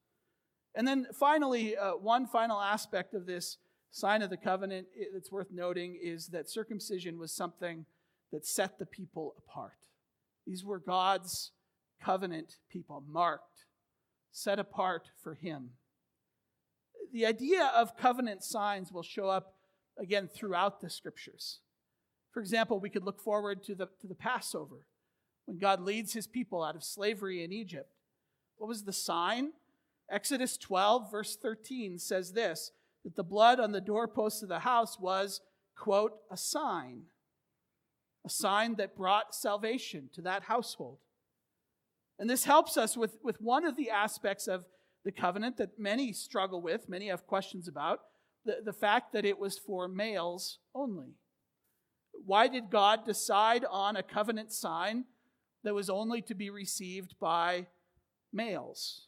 And 0.74 0.88
then 0.88 1.06
finally, 1.12 1.76
uh, 1.76 1.92
one 1.92 2.26
final 2.26 2.61
aspect 2.61 3.14
of 3.14 3.26
this 3.26 3.59
sign 3.90 4.22
of 4.22 4.30
the 4.30 4.37
covenant 4.37 4.87
that's 5.12 5.33
worth 5.33 5.50
noting 5.52 5.98
is 6.00 6.28
that 6.28 6.48
circumcision 6.48 7.18
was 7.18 7.33
something 7.33 7.85
that 8.33 8.46
set 8.46 8.78
the 8.78 8.87
people 8.87 9.35
apart. 9.37 9.74
These 10.46 10.64
were 10.64 10.79
God's 10.79 11.53
covenant 12.03 12.57
people, 12.70 13.05
marked, 13.09 13.66
set 14.33 14.59
apart 14.59 15.11
for 15.22 15.35
Him. 15.35 15.70
The 17.12 17.26
idea 17.26 17.70
of 17.74 17.96
covenant 17.96 18.42
signs 18.42 18.92
will 18.92 19.03
show 19.03 19.29
up 19.29 19.55
again 19.98 20.29
throughout 20.29 20.81
the 20.81 20.90
scriptures. 20.90 21.61
For 22.33 22.40
example, 22.40 22.79
we 22.79 22.90
could 22.90 23.05
look 23.05 23.20
forward 23.20 23.62
to 23.64 23.74
the, 23.74 23.87
to 24.00 24.07
the 24.07 24.14
Passover 24.14 24.87
when 25.46 25.59
God 25.59 25.81
leads 25.81 26.12
his 26.12 26.26
people 26.26 26.62
out 26.62 26.76
of 26.76 26.85
slavery 26.85 27.42
in 27.42 27.53
Egypt. 27.53 27.90
What 28.57 28.68
was 28.68 28.85
the 28.85 28.92
sign? 28.92 29.53
Exodus 30.09 30.57
12, 30.57 31.11
verse 31.11 31.37
13 31.37 31.98
says 31.98 32.33
this 32.33 32.72
that 33.05 33.16
the 33.16 33.24
blood 33.24 33.59
on 33.59 33.72
the 33.72 33.81
doorposts 33.81 34.42
of 34.42 34.48
the 34.48 34.61
house 34.61 34.98
was, 35.00 35.40
quote, 35.76 36.12
a 36.31 36.37
sign, 36.37 37.05
a 38.24 38.28
sign 38.28 38.76
that 38.76 38.96
brought 38.96 39.35
salvation 39.35 40.11
to 40.14 40.22
that 40.22 40.44
household. 40.44 40.98
And 42.18 42.28
this 42.28 42.44
helps 42.44 42.76
us 42.76 42.96
with, 42.96 43.16
with 43.22 43.40
one 43.40 43.64
of 43.64 43.76
the 43.76 43.90
aspects 43.90 44.46
of 44.46 44.66
the 45.04 45.12
covenant 45.12 45.56
that 45.56 45.78
many 45.78 46.12
struggle 46.12 46.61
with, 46.61 46.88
many 46.88 47.09
have 47.09 47.26
questions 47.26 47.66
about 47.66 48.00
the, 48.44 48.59
the 48.64 48.72
fact 48.72 49.12
that 49.12 49.24
it 49.24 49.38
was 49.38 49.59
for 49.59 49.88
males 49.88 50.59
only. 50.74 51.14
Why 52.26 52.48
did 52.48 52.70
God 52.70 53.06
decide 53.06 53.64
on 53.70 53.96
a 53.96 54.02
covenant 54.02 54.52
sign 54.52 55.04
that 55.64 55.74
was 55.74 55.88
only 55.88 56.20
to 56.22 56.35
be 56.35 56.50
received 56.50 57.14
by 57.18 57.66
males? 58.33 59.06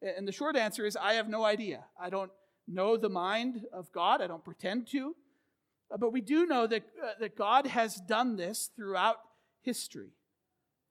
And 0.00 0.26
the 0.26 0.32
short 0.32 0.56
answer 0.56 0.86
is 0.86 0.96
I 0.96 1.14
have 1.14 1.28
no 1.28 1.44
idea. 1.44 1.84
I 2.00 2.10
don't 2.10 2.30
know 2.68 2.96
the 2.96 3.08
mind 3.08 3.66
of 3.72 3.92
God, 3.92 4.22
I 4.22 4.26
don't 4.26 4.44
pretend 4.44 4.88
to. 4.88 5.14
Uh, 5.92 5.96
but 5.96 6.12
we 6.12 6.20
do 6.20 6.46
know 6.46 6.66
that, 6.66 6.84
uh, 7.02 7.12
that 7.20 7.36
God 7.36 7.66
has 7.66 7.96
done 7.96 8.36
this 8.36 8.70
throughout 8.74 9.16
history, 9.62 10.10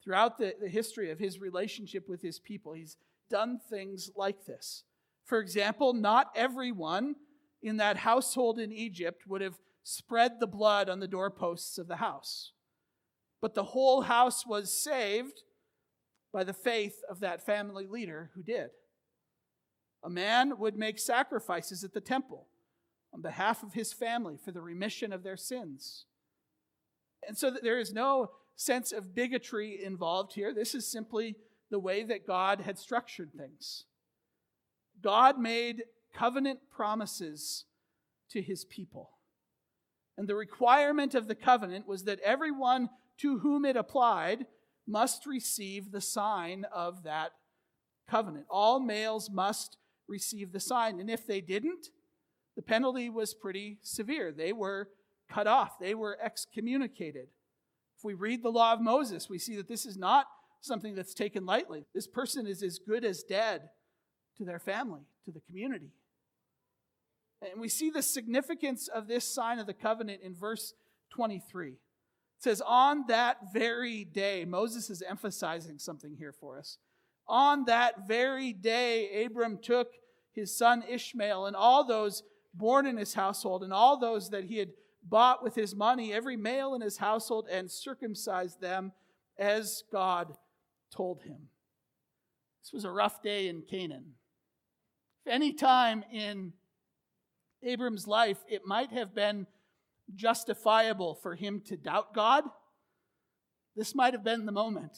throughout 0.03 0.38
the, 0.38 0.53
the 0.62 0.69
history 0.69 1.12
of 1.12 1.19
his 1.19 1.39
relationship 1.39 2.08
with 2.08 2.21
his 2.21 2.39
people. 2.39 2.73
He's 2.73 2.97
done 3.29 3.60
things 3.69 4.12
like 4.15 4.45
this. 4.45 4.84
For 5.25 5.39
example, 5.39 5.93
not 5.93 6.31
everyone 6.36 7.15
in 7.62 7.77
that 7.77 7.97
household 7.97 8.60
in 8.60 8.71
Egypt 8.71 9.23
would 9.27 9.41
have 9.41 9.60
spread 9.84 10.39
the 10.39 10.47
blood 10.47 10.89
on 10.89 10.99
the 10.99 11.08
doorposts 11.08 11.77
of 11.77 11.88
the 11.88 11.97
house. 11.97 12.51
But 13.41 13.53
the 13.53 13.63
whole 13.63 14.01
house 14.01 14.45
was 14.45 14.81
saved 14.81 15.43
by 16.31 16.43
the 16.43 16.53
faith 16.53 17.01
of 17.10 17.19
that 17.21 17.45
family 17.45 17.88
leader 17.88 18.31
who 18.36 18.43
did. 18.43 18.69
A 20.03 20.10
man 20.10 20.60
would 20.60 20.77
make 20.77 20.99
sacrifices 20.99 21.84
at 21.84 21.93
the 21.93 22.01
temple 22.01 22.47
on 23.15 23.21
behalf 23.21 23.63
of 23.63 23.73
his 23.73 23.93
family 23.93 24.38
for 24.38 24.51
the 24.51 24.62
remission 24.62 25.13
of 25.13 25.23
their 25.23 25.38
sins. 25.38 26.06
And 27.25 27.38
so 27.38 27.49
there 27.49 27.80
is 27.80 27.93
no 27.93 28.32
sense 28.58 28.91
of 28.91 29.15
bigotry 29.15 29.82
involved 29.84 30.34
here. 30.34 30.54
This 30.54 30.75
is 30.75 30.91
simply 30.91 31.38
the 31.71 31.80
way 31.80 32.04
that 32.04 32.28
God 32.28 32.60
had 32.60 32.78
structured 32.78 33.32
things. 33.34 33.86
God 35.01 35.39
made 35.39 35.84
covenant 36.13 36.60
promises 36.69 37.63
to 38.32 38.41
his 38.41 38.65
people. 38.65 39.12
And 40.17 40.28
the 40.28 40.36
requirement 40.36 41.15
of 41.15 41.28
the 41.28 41.36
covenant 41.36 41.88
was 41.88 42.04
that 42.04 42.19
everyone 42.19 42.89
to 43.19 43.39
whom 43.39 43.63
it 43.63 43.78
applied 43.78 44.45
must 44.86 45.25
receive 45.25 45.91
the 45.91 46.01
sign 46.01 46.65
of 46.71 47.04
that 47.04 47.32
covenant. 48.10 48.45
All 48.49 48.80
males 48.80 49.30
must 49.30 49.78
receive 50.08 50.51
the 50.51 50.60
sign. 50.60 50.99
And 50.99 51.10
if 51.10 51.25
they 51.25 51.41
didn't, 51.41 51.88
the 52.56 52.62
penalty 52.62 53.10
was 53.10 53.34
pretty 53.34 53.78
severe. 53.82 54.32
They 54.32 54.54
were 54.54 54.89
cut 55.30 55.48
off, 55.48 55.80
they 55.80 55.96
were 55.96 56.18
excommunicated. 56.22 57.28
If 57.98 58.04
we 58.04 58.13
read 58.13 58.44
the 58.44 58.52
law 58.52 58.74
of 58.74 58.82
Moses, 58.82 59.30
we 59.30 59.39
see 59.39 59.56
that 59.56 59.68
this 59.68 59.86
is 59.86 59.98
not 59.98 60.28
something 60.62 60.96
that's 60.96 61.13
taken 61.13 61.46
lightly. 61.46 61.86
This 61.94 62.08
person 62.08 62.48
is 62.48 62.62
as 62.62 62.80
good 62.80 63.06
as 63.06 63.24
dead 63.24 63.70
to 64.38 64.44
their 64.44 64.60
family, 64.60 65.02
to 65.26 65.32
the 65.32 65.41
community. 65.41 65.91
And 67.41 67.62
we 67.62 67.70
see 67.70 67.89
the 67.89 68.02
significance 68.02 68.88
of 68.88 69.08
this 69.08 69.26
sign 69.26 69.60
of 69.60 69.68
the 69.68 69.74
covenant 69.74 70.22
in 70.24 70.34
verse 70.34 70.74
23. 71.12 71.70
It 71.70 71.78
says, 72.39 72.62
On 72.65 73.06
that 73.08 73.38
very 73.54 74.04
day, 74.04 74.46
Moses 74.46 74.89
is 74.89 75.02
emphasizing 75.02 75.78
something 75.78 76.15
here 76.18 76.34
for 76.34 76.58
us. 76.58 76.78
On 77.28 77.65
that 77.65 78.08
very 78.08 78.54
day, 78.54 79.26
Abram 79.26 79.60
took 79.62 79.89
his 80.34 80.56
son 80.56 80.84
Ishmael 80.88 81.46
and 81.46 81.56
all 81.56 81.86
those 81.86 82.24
born 82.58 82.86
in 82.86 82.98
his 82.98 83.13
household 83.13 83.63
and 83.63 83.74
all 83.74 84.00
those 84.00 84.30
that 84.30 84.46
he 84.46 84.58
had 84.58 84.70
bought 85.04 85.44
with 85.44 85.56
his 85.56 85.76
money, 85.76 86.13
every 86.13 86.38
male 86.38 86.74
in 86.74 86.82
his 86.82 86.98
household, 86.98 87.48
and 87.52 87.70
circumcised 87.70 88.60
them 88.60 88.91
as 89.38 89.84
God 89.91 90.34
told 90.96 91.22
him. 91.24 91.50
This 92.63 92.74
was 92.74 92.86
a 92.86 92.91
rough 92.91 93.22
day 93.22 93.48
in 93.48 93.62
Canaan. 93.62 94.13
If 95.26 95.34
any 95.34 95.54
time 95.54 96.04
in 96.12 96.54
Abram's 97.63 98.08
life, 98.08 98.39
it 98.48 98.65
might 98.65 98.91
have 98.91 99.13
been 99.13 99.48
justifiable 100.13 101.15
for 101.15 101.36
him 101.36 101.62
to 101.65 101.78
doubt 101.78 102.13
God, 102.13 102.44
this 103.76 103.94
might 103.94 104.13
have 104.13 104.24
been 104.24 104.46
the 104.46 104.52
moment. 104.52 104.98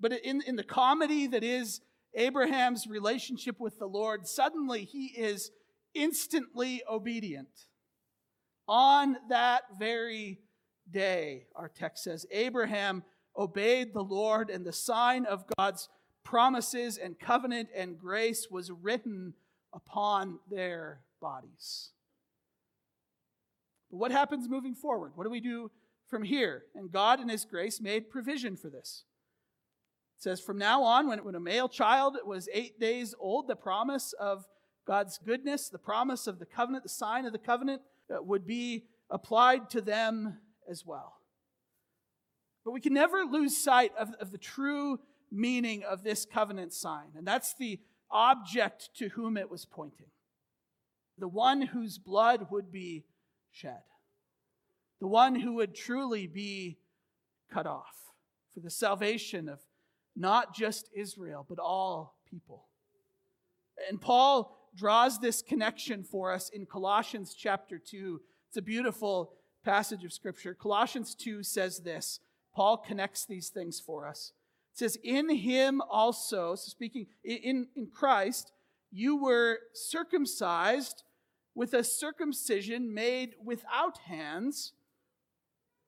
But 0.00 0.12
in, 0.12 0.42
in 0.42 0.56
the 0.56 0.64
comedy 0.64 1.26
that 1.28 1.44
is 1.44 1.80
Abraham's 2.14 2.86
relationship 2.86 3.60
with 3.60 3.78
the 3.78 3.86
Lord, 3.86 4.26
suddenly 4.26 4.84
he 4.84 5.06
is 5.06 5.50
instantly 5.94 6.82
obedient. 6.88 7.66
On 8.68 9.16
that 9.28 9.62
very 9.78 10.38
day, 10.90 11.46
our 11.54 11.68
text 11.68 12.04
says, 12.04 12.26
Abraham 12.30 13.02
obeyed 13.36 13.92
the 13.92 14.02
Lord, 14.02 14.50
and 14.50 14.64
the 14.64 14.72
sign 14.72 15.26
of 15.26 15.44
God's 15.56 15.88
promises 16.24 16.98
and 16.98 17.18
covenant 17.18 17.68
and 17.74 17.98
grace 17.98 18.48
was 18.50 18.70
written 18.70 19.34
upon 19.72 20.38
their 20.50 21.00
bodies. 21.20 21.90
But 23.90 23.98
what 23.98 24.12
happens 24.12 24.48
moving 24.48 24.74
forward? 24.74 25.12
What 25.14 25.24
do 25.24 25.30
we 25.30 25.40
do 25.40 25.70
from 26.08 26.22
here? 26.22 26.64
And 26.74 26.90
God, 26.90 27.20
in 27.20 27.28
His 27.28 27.44
grace, 27.44 27.80
made 27.80 28.10
provision 28.10 28.56
for 28.56 28.70
this. 28.70 29.04
It 30.18 30.22
says, 30.22 30.40
From 30.40 30.58
now 30.58 30.82
on, 30.82 31.08
when, 31.08 31.24
when 31.24 31.34
a 31.34 31.40
male 31.40 31.68
child 31.68 32.16
was 32.24 32.48
eight 32.52 32.78
days 32.78 33.14
old, 33.18 33.48
the 33.48 33.56
promise 33.56 34.14
of 34.18 34.46
God's 34.86 35.18
goodness, 35.18 35.68
the 35.68 35.78
promise 35.78 36.26
of 36.26 36.38
the 36.38 36.46
covenant, 36.46 36.82
the 36.82 36.88
sign 36.88 37.24
of 37.24 37.32
the 37.32 37.38
covenant, 37.38 37.82
uh, 38.10 38.22
would 38.22 38.46
be 38.46 38.84
applied 39.10 39.70
to 39.70 39.80
them 39.80 40.38
as 40.68 40.84
well. 40.84 41.14
But 42.64 42.72
we 42.72 42.80
can 42.80 42.94
never 42.94 43.24
lose 43.24 43.56
sight 43.56 43.92
of, 43.98 44.12
of 44.20 44.32
the 44.32 44.38
true 44.38 44.98
meaning 45.30 45.82
of 45.84 46.02
this 46.02 46.26
covenant 46.26 46.72
sign, 46.72 47.12
and 47.16 47.26
that's 47.26 47.54
the 47.54 47.80
object 48.10 48.90
to 48.96 49.08
whom 49.08 49.36
it 49.36 49.50
was 49.50 49.64
pointing 49.64 50.06
the 51.18 51.28
one 51.28 51.62
whose 51.62 51.98
blood 51.98 52.48
would 52.50 52.72
be 52.72 53.04
shed, 53.50 53.82
the 55.00 55.06
one 55.06 55.34
who 55.34 55.54
would 55.54 55.74
truly 55.74 56.26
be 56.26 56.78
cut 57.52 57.66
off 57.66 57.94
for 58.52 58.60
the 58.60 58.70
salvation 58.70 59.48
of 59.48 59.60
not 60.16 60.54
just 60.54 60.88
Israel, 60.94 61.46
but 61.48 61.58
all 61.58 62.16
people. 62.28 62.66
And 63.88 64.00
Paul 64.00 64.58
draws 64.74 65.18
this 65.18 65.42
connection 65.42 66.02
for 66.02 66.32
us 66.32 66.48
in 66.48 66.66
Colossians 66.66 67.34
chapter 67.34 67.78
2. 67.78 68.20
It's 68.48 68.56
a 68.56 68.62
beautiful 68.62 69.32
passage 69.64 70.04
of 70.04 70.12
scripture. 70.12 70.54
Colossians 70.54 71.14
2 71.14 71.42
says 71.42 71.80
this 71.80 72.20
Paul 72.54 72.78
connects 72.78 73.24
these 73.24 73.48
things 73.48 73.80
for 73.80 74.06
us. 74.06 74.32
It 74.72 74.78
says, 74.78 74.98
In 75.02 75.34
him 75.34 75.82
also, 75.90 76.54
so 76.54 76.70
speaking 76.70 77.06
in, 77.24 77.68
in 77.76 77.86
Christ, 77.86 78.52
you 78.90 79.16
were 79.16 79.58
circumcised 79.72 81.02
with 81.54 81.74
a 81.74 81.84
circumcision 81.84 82.94
made 82.94 83.34
without 83.42 83.98
hands 83.98 84.72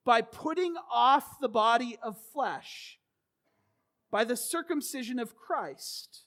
by 0.03 0.21
putting 0.21 0.75
off 0.91 1.39
the 1.39 1.49
body 1.49 1.97
of 2.03 2.17
flesh 2.31 2.99
by 4.11 4.23
the 4.23 4.37
circumcision 4.37 5.19
of 5.19 5.35
Christ, 5.35 6.24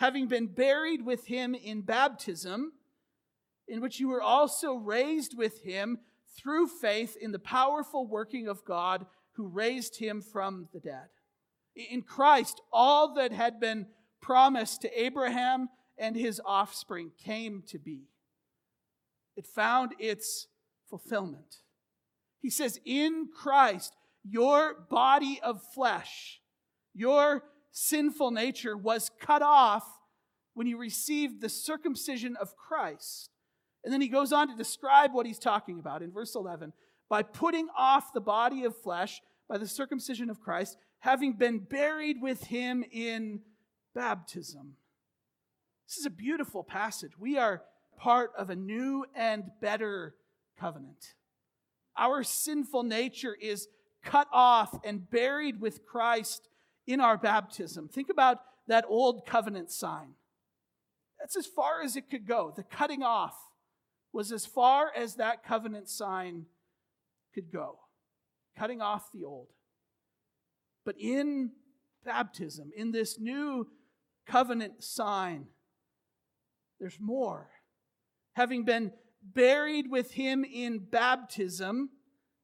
having 0.00 0.26
been 0.26 0.46
buried 0.46 1.04
with 1.04 1.26
him 1.26 1.54
in 1.54 1.82
baptism, 1.82 2.72
in 3.68 3.82
which 3.82 4.00
you 4.00 4.08
were 4.08 4.22
also 4.22 4.72
raised 4.72 5.36
with 5.36 5.62
him 5.62 5.98
through 6.38 6.66
faith 6.66 7.18
in 7.20 7.32
the 7.32 7.38
powerful 7.38 8.06
working 8.06 8.48
of 8.48 8.64
God 8.64 9.04
who 9.32 9.46
raised 9.46 9.98
him 9.98 10.22
from 10.22 10.68
the 10.72 10.80
dead. 10.80 11.08
In 11.74 12.00
Christ, 12.00 12.62
all 12.72 13.12
that 13.16 13.30
had 13.30 13.60
been 13.60 13.88
promised 14.22 14.80
to 14.80 15.00
Abraham 15.00 15.68
and 15.98 16.16
his 16.16 16.40
offspring 16.46 17.10
came 17.22 17.62
to 17.68 17.78
be. 17.78 18.04
It 19.36 19.46
found 19.46 19.92
its 19.98 20.46
fulfillment. 20.88 21.56
He 22.40 22.48
says, 22.48 22.80
In 22.86 23.28
Christ, 23.36 23.94
your 24.24 24.86
body 24.88 25.40
of 25.42 25.60
flesh, 25.74 26.40
your 26.94 27.44
sinful 27.72 28.30
nature 28.30 28.76
was 28.76 29.10
cut 29.20 29.42
off 29.42 29.84
when 30.54 30.66
you 30.66 30.76
received 30.76 31.40
the 31.40 31.48
circumcision 31.48 32.36
of 32.36 32.56
Christ. 32.56 33.30
And 33.84 33.92
then 33.92 34.00
he 34.00 34.08
goes 34.08 34.32
on 34.32 34.48
to 34.48 34.56
describe 34.56 35.14
what 35.14 35.26
he's 35.26 35.38
talking 35.38 35.78
about 35.78 36.02
in 36.02 36.12
verse 36.12 36.34
11 36.34 36.72
by 37.08 37.22
putting 37.22 37.68
off 37.76 38.12
the 38.12 38.20
body 38.20 38.64
of 38.64 38.76
flesh 38.76 39.20
by 39.48 39.58
the 39.58 39.66
circumcision 39.66 40.30
of 40.30 40.40
Christ, 40.40 40.76
having 41.00 41.32
been 41.32 41.58
buried 41.58 42.18
with 42.20 42.44
him 42.44 42.84
in 42.92 43.40
baptism. 43.94 44.76
This 45.88 45.98
is 45.98 46.06
a 46.06 46.10
beautiful 46.10 46.62
passage. 46.62 47.12
We 47.18 47.36
are 47.36 47.62
part 47.98 48.32
of 48.38 48.50
a 48.50 48.56
new 48.56 49.04
and 49.14 49.44
better 49.60 50.14
covenant. 50.58 51.14
Our 51.96 52.22
sinful 52.22 52.84
nature 52.84 53.34
is 53.34 53.66
cut 54.04 54.28
off 54.32 54.78
and 54.84 55.10
buried 55.10 55.60
with 55.60 55.84
Christ 55.84 56.48
in 56.92 57.00
our 57.00 57.16
baptism. 57.16 57.88
Think 57.88 58.10
about 58.10 58.38
that 58.66 58.84
old 58.88 59.26
covenant 59.26 59.70
sign. 59.70 60.14
That's 61.18 61.36
as 61.36 61.46
far 61.46 61.82
as 61.82 61.96
it 61.96 62.10
could 62.10 62.26
go. 62.26 62.52
The 62.54 62.62
cutting 62.62 63.02
off 63.02 63.36
was 64.12 64.32
as 64.32 64.46
far 64.46 64.90
as 64.96 65.16
that 65.16 65.44
covenant 65.44 65.88
sign 65.88 66.46
could 67.34 67.52
go, 67.52 67.78
cutting 68.58 68.80
off 68.80 69.12
the 69.12 69.24
old. 69.24 69.48
But 70.84 70.96
in 70.98 71.52
baptism, 72.04 72.70
in 72.76 72.90
this 72.90 73.18
new 73.18 73.68
covenant 74.26 74.82
sign, 74.82 75.46
there's 76.80 76.98
more. 76.98 77.50
Having 78.34 78.64
been 78.64 78.92
buried 79.22 79.90
with 79.90 80.12
him 80.12 80.44
in 80.44 80.78
baptism, 80.78 81.90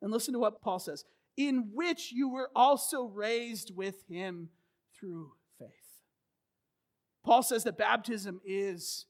and 0.02 0.12
listen 0.12 0.34
to 0.34 0.38
what 0.38 0.60
Paul 0.60 0.78
says, 0.78 1.04
in 1.36 1.70
which 1.74 2.12
you 2.12 2.28
were 2.28 2.50
also 2.54 3.04
raised 3.04 3.74
with 3.74 4.06
him 4.08 4.48
through 4.98 5.32
faith. 5.58 5.68
Paul 7.24 7.42
says 7.42 7.64
that 7.64 7.76
baptism 7.76 8.40
is 8.44 9.06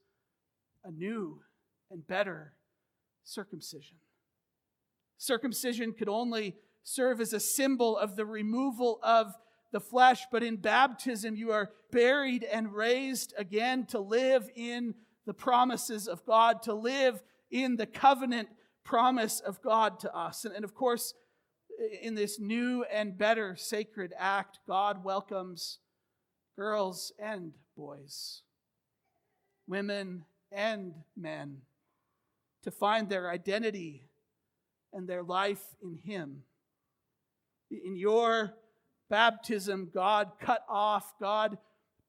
a 0.84 0.90
new 0.90 1.40
and 1.90 2.06
better 2.06 2.54
circumcision. 3.24 3.96
Circumcision 5.18 5.92
could 5.92 6.08
only 6.08 6.56
serve 6.82 7.20
as 7.20 7.32
a 7.32 7.40
symbol 7.40 7.96
of 7.96 8.16
the 8.16 8.26
removal 8.26 8.98
of 9.02 9.34
the 9.72 9.80
flesh, 9.80 10.26
but 10.30 10.42
in 10.42 10.56
baptism 10.56 11.36
you 11.36 11.50
are 11.50 11.70
buried 11.90 12.44
and 12.44 12.72
raised 12.72 13.34
again 13.36 13.86
to 13.86 13.98
live 13.98 14.48
in 14.54 14.94
the 15.26 15.34
promises 15.34 16.06
of 16.06 16.24
God, 16.24 16.62
to 16.62 16.74
live 16.74 17.22
in 17.50 17.76
the 17.76 17.86
covenant 17.86 18.48
promise 18.84 19.40
of 19.40 19.60
God 19.60 19.98
to 20.00 20.14
us. 20.14 20.44
And, 20.44 20.54
and 20.54 20.64
of 20.64 20.74
course, 20.74 21.14
in 22.02 22.14
this 22.14 22.38
new 22.38 22.84
and 22.84 23.16
better 23.18 23.56
sacred 23.56 24.12
act, 24.18 24.60
God 24.66 25.04
welcomes 25.04 25.78
girls 26.56 27.12
and 27.18 27.52
boys, 27.76 28.42
women 29.66 30.24
and 30.50 30.94
men 31.16 31.58
to 32.62 32.70
find 32.70 33.08
their 33.08 33.30
identity 33.30 34.02
and 34.92 35.08
their 35.08 35.22
life 35.22 35.62
in 35.82 35.96
Him. 35.96 36.42
In 37.70 37.96
your 37.96 38.54
baptism, 39.10 39.90
God 39.92 40.32
cut 40.40 40.64
off, 40.68 41.14
God 41.20 41.58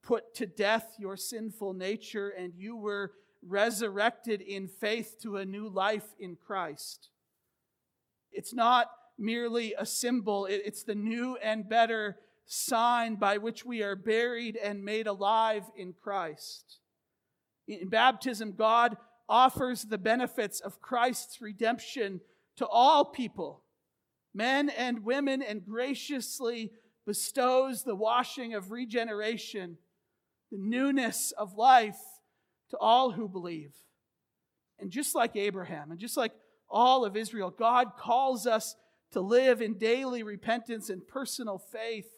put 0.01 0.33
to 0.35 0.45
death 0.45 0.95
your 0.97 1.17
sinful 1.17 1.73
nature, 1.73 2.29
and 2.29 2.53
you 2.55 2.77
were 2.77 3.11
resurrected 3.45 4.41
in 4.41 4.67
faith 4.67 5.17
to 5.21 5.37
a 5.37 5.45
new 5.45 5.67
life 5.67 6.15
in 6.19 6.35
Christ. 6.35 7.09
It's 8.31 8.53
not 8.53 8.89
merely 9.17 9.73
a 9.77 9.85
symbol, 9.85 10.45
it's 10.45 10.83
the 10.83 10.95
new 10.95 11.37
and 11.37 11.67
better 11.67 12.17
sign 12.45 13.15
by 13.15 13.37
which 13.37 13.65
we 13.65 13.83
are 13.83 13.95
buried 13.95 14.55
and 14.55 14.85
made 14.85 15.07
alive 15.07 15.63
in 15.75 15.93
Christ. 15.93 16.79
In 17.67 17.89
baptism, 17.89 18.53
God 18.53 18.95
offers 19.27 19.83
the 19.83 19.97
benefits 19.97 20.59
of 20.61 20.81
Christ's 20.81 21.41
redemption 21.41 22.21
to 22.55 22.65
all 22.65 23.05
people, 23.05 23.63
men 24.33 24.69
and 24.69 25.03
women, 25.03 25.41
and 25.41 25.65
graciously 25.65 26.71
bestows 27.05 27.83
the 27.83 27.95
washing 27.95 28.53
of 28.53 28.71
regeneration, 28.71 29.77
the 30.51 30.57
newness 30.57 31.33
of 31.37 31.55
life 31.55 31.99
to 32.69 32.77
all 32.77 33.11
who 33.11 33.27
believe. 33.27 33.73
And 34.79 34.91
just 34.91 35.15
like 35.15 35.35
Abraham, 35.35 35.91
and 35.91 35.99
just 35.99 36.17
like 36.17 36.33
all 36.69 37.03
of 37.03 37.17
Israel, 37.17 37.49
God 37.49 37.93
calls 37.97 38.47
us 38.47 38.75
to 39.11 39.21
live 39.21 39.61
in 39.61 39.77
daily 39.77 40.23
repentance 40.23 40.89
and 40.89 41.07
personal 41.07 41.57
faith 41.57 42.09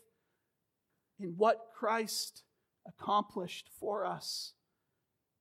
in 1.19 1.35
what 1.37 1.67
Christ 1.77 2.43
accomplished 2.87 3.69
for 3.79 4.05
us 4.05 4.53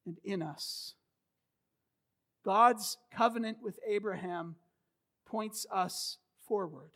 and 0.05 0.19
in 0.25 0.43
us. 0.43 0.95
God's 2.45 2.97
covenant 3.13 3.59
with 3.63 3.79
Abraham 3.87 4.57
points 5.27 5.67
us 5.71 6.19
forward. 6.47 6.91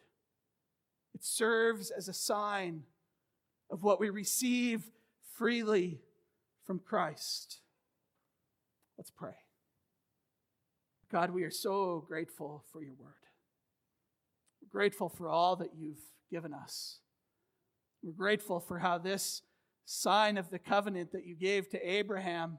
It 1.14 1.24
serves 1.24 1.90
as 1.90 2.08
a 2.08 2.14
sign 2.14 2.84
of 3.70 3.82
what 3.82 4.00
we 4.00 4.10
receive 4.10 4.90
freely 5.36 6.00
from 6.64 6.78
Christ. 6.78 7.60
Let's 8.96 9.10
pray. 9.10 9.34
God, 11.10 11.30
we 11.30 11.42
are 11.42 11.50
so 11.50 12.04
grateful 12.06 12.64
for 12.72 12.82
your 12.82 12.94
word. 12.94 13.21
Grateful 14.72 15.08
for 15.08 15.28
all 15.28 15.56
that 15.56 15.70
you've 15.76 16.00
given 16.30 16.54
us. 16.54 16.98
We're 18.02 18.12
grateful 18.12 18.58
for 18.58 18.78
how 18.78 18.98
this 18.98 19.42
sign 19.84 20.38
of 20.38 20.50
the 20.50 20.58
covenant 20.58 21.12
that 21.12 21.26
you 21.26 21.34
gave 21.34 21.68
to 21.70 21.88
Abraham 21.88 22.58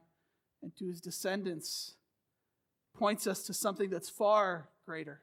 and 0.61 0.75
to 0.77 0.85
his 0.85 1.01
descendants 1.01 1.95
points 2.95 3.25
us 3.25 3.43
to 3.43 3.53
something 3.53 3.89
that's 3.89 4.09
far 4.09 4.69
greater. 4.85 5.21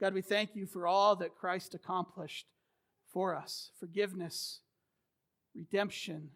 God, 0.00 0.14
we 0.14 0.22
thank 0.22 0.56
you 0.56 0.66
for 0.66 0.86
all 0.86 1.14
that 1.16 1.36
Christ 1.36 1.74
accomplished 1.74 2.46
for 3.12 3.36
us 3.36 3.70
forgiveness, 3.78 4.60
redemption, 5.54 6.30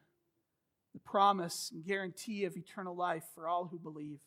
the 0.92 1.00
promise 1.00 1.70
and 1.72 1.84
guarantee 1.84 2.44
of 2.44 2.56
eternal 2.56 2.94
life 2.94 3.24
for 3.34 3.48
all 3.48 3.66
who 3.66 3.78
believe. 3.78 4.20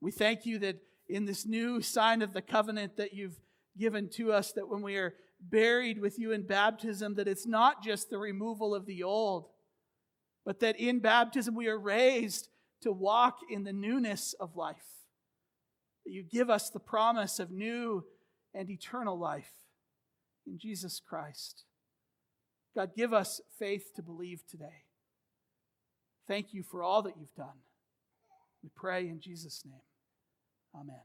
We 0.00 0.10
thank 0.10 0.44
you 0.44 0.58
that 0.58 0.76
in 1.08 1.24
this 1.24 1.46
new 1.46 1.80
sign 1.80 2.22
of 2.22 2.32
the 2.32 2.42
covenant 2.42 2.96
that 2.96 3.14
you've 3.14 3.38
given 3.78 4.08
to 4.10 4.32
us, 4.32 4.52
that 4.52 4.68
when 4.68 4.82
we 4.82 4.96
are 4.96 5.14
buried 5.40 6.00
with 6.00 6.18
you 6.18 6.32
in 6.32 6.42
baptism, 6.42 7.14
that 7.14 7.28
it's 7.28 7.46
not 7.46 7.82
just 7.82 8.10
the 8.10 8.18
removal 8.18 8.74
of 8.74 8.86
the 8.86 9.02
old, 9.02 9.46
but 10.44 10.60
that 10.60 10.78
in 10.78 10.98
baptism 10.98 11.54
we 11.54 11.68
are 11.68 11.78
raised 11.78 12.48
to 12.82 12.92
walk 12.92 13.38
in 13.50 13.64
the 13.64 13.72
newness 13.72 14.34
of 14.40 14.56
life. 14.56 14.76
That 16.04 16.12
you 16.12 16.22
give 16.22 16.50
us 16.50 16.70
the 16.70 16.80
promise 16.80 17.38
of 17.38 17.50
new 17.50 18.04
and 18.54 18.70
eternal 18.70 19.18
life 19.18 19.50
in 20.46 20.58
Jesus 20.58 21.00
Christ. 21.00 21.64
God, 22.74 22.90
give 22.96 23.12
us 23.12 23.40
faith 23.58 23.94
to 23.96 24.02
believe 24.02 24.42
today. 24.48 24.84
Thank 26.26 26.52
you 26.52 26.62
for 26.62 26.82
all 26.82 27.02
that 27.02 27.14
you've 27.18 27.34
done. 27.34 27.58
We 28.62 28.70
pray 28.74 29.08
in 29.08 29.20
Jesus' 29.20 29.62
name. 29.64 29.87
Amen. 30.74 31.02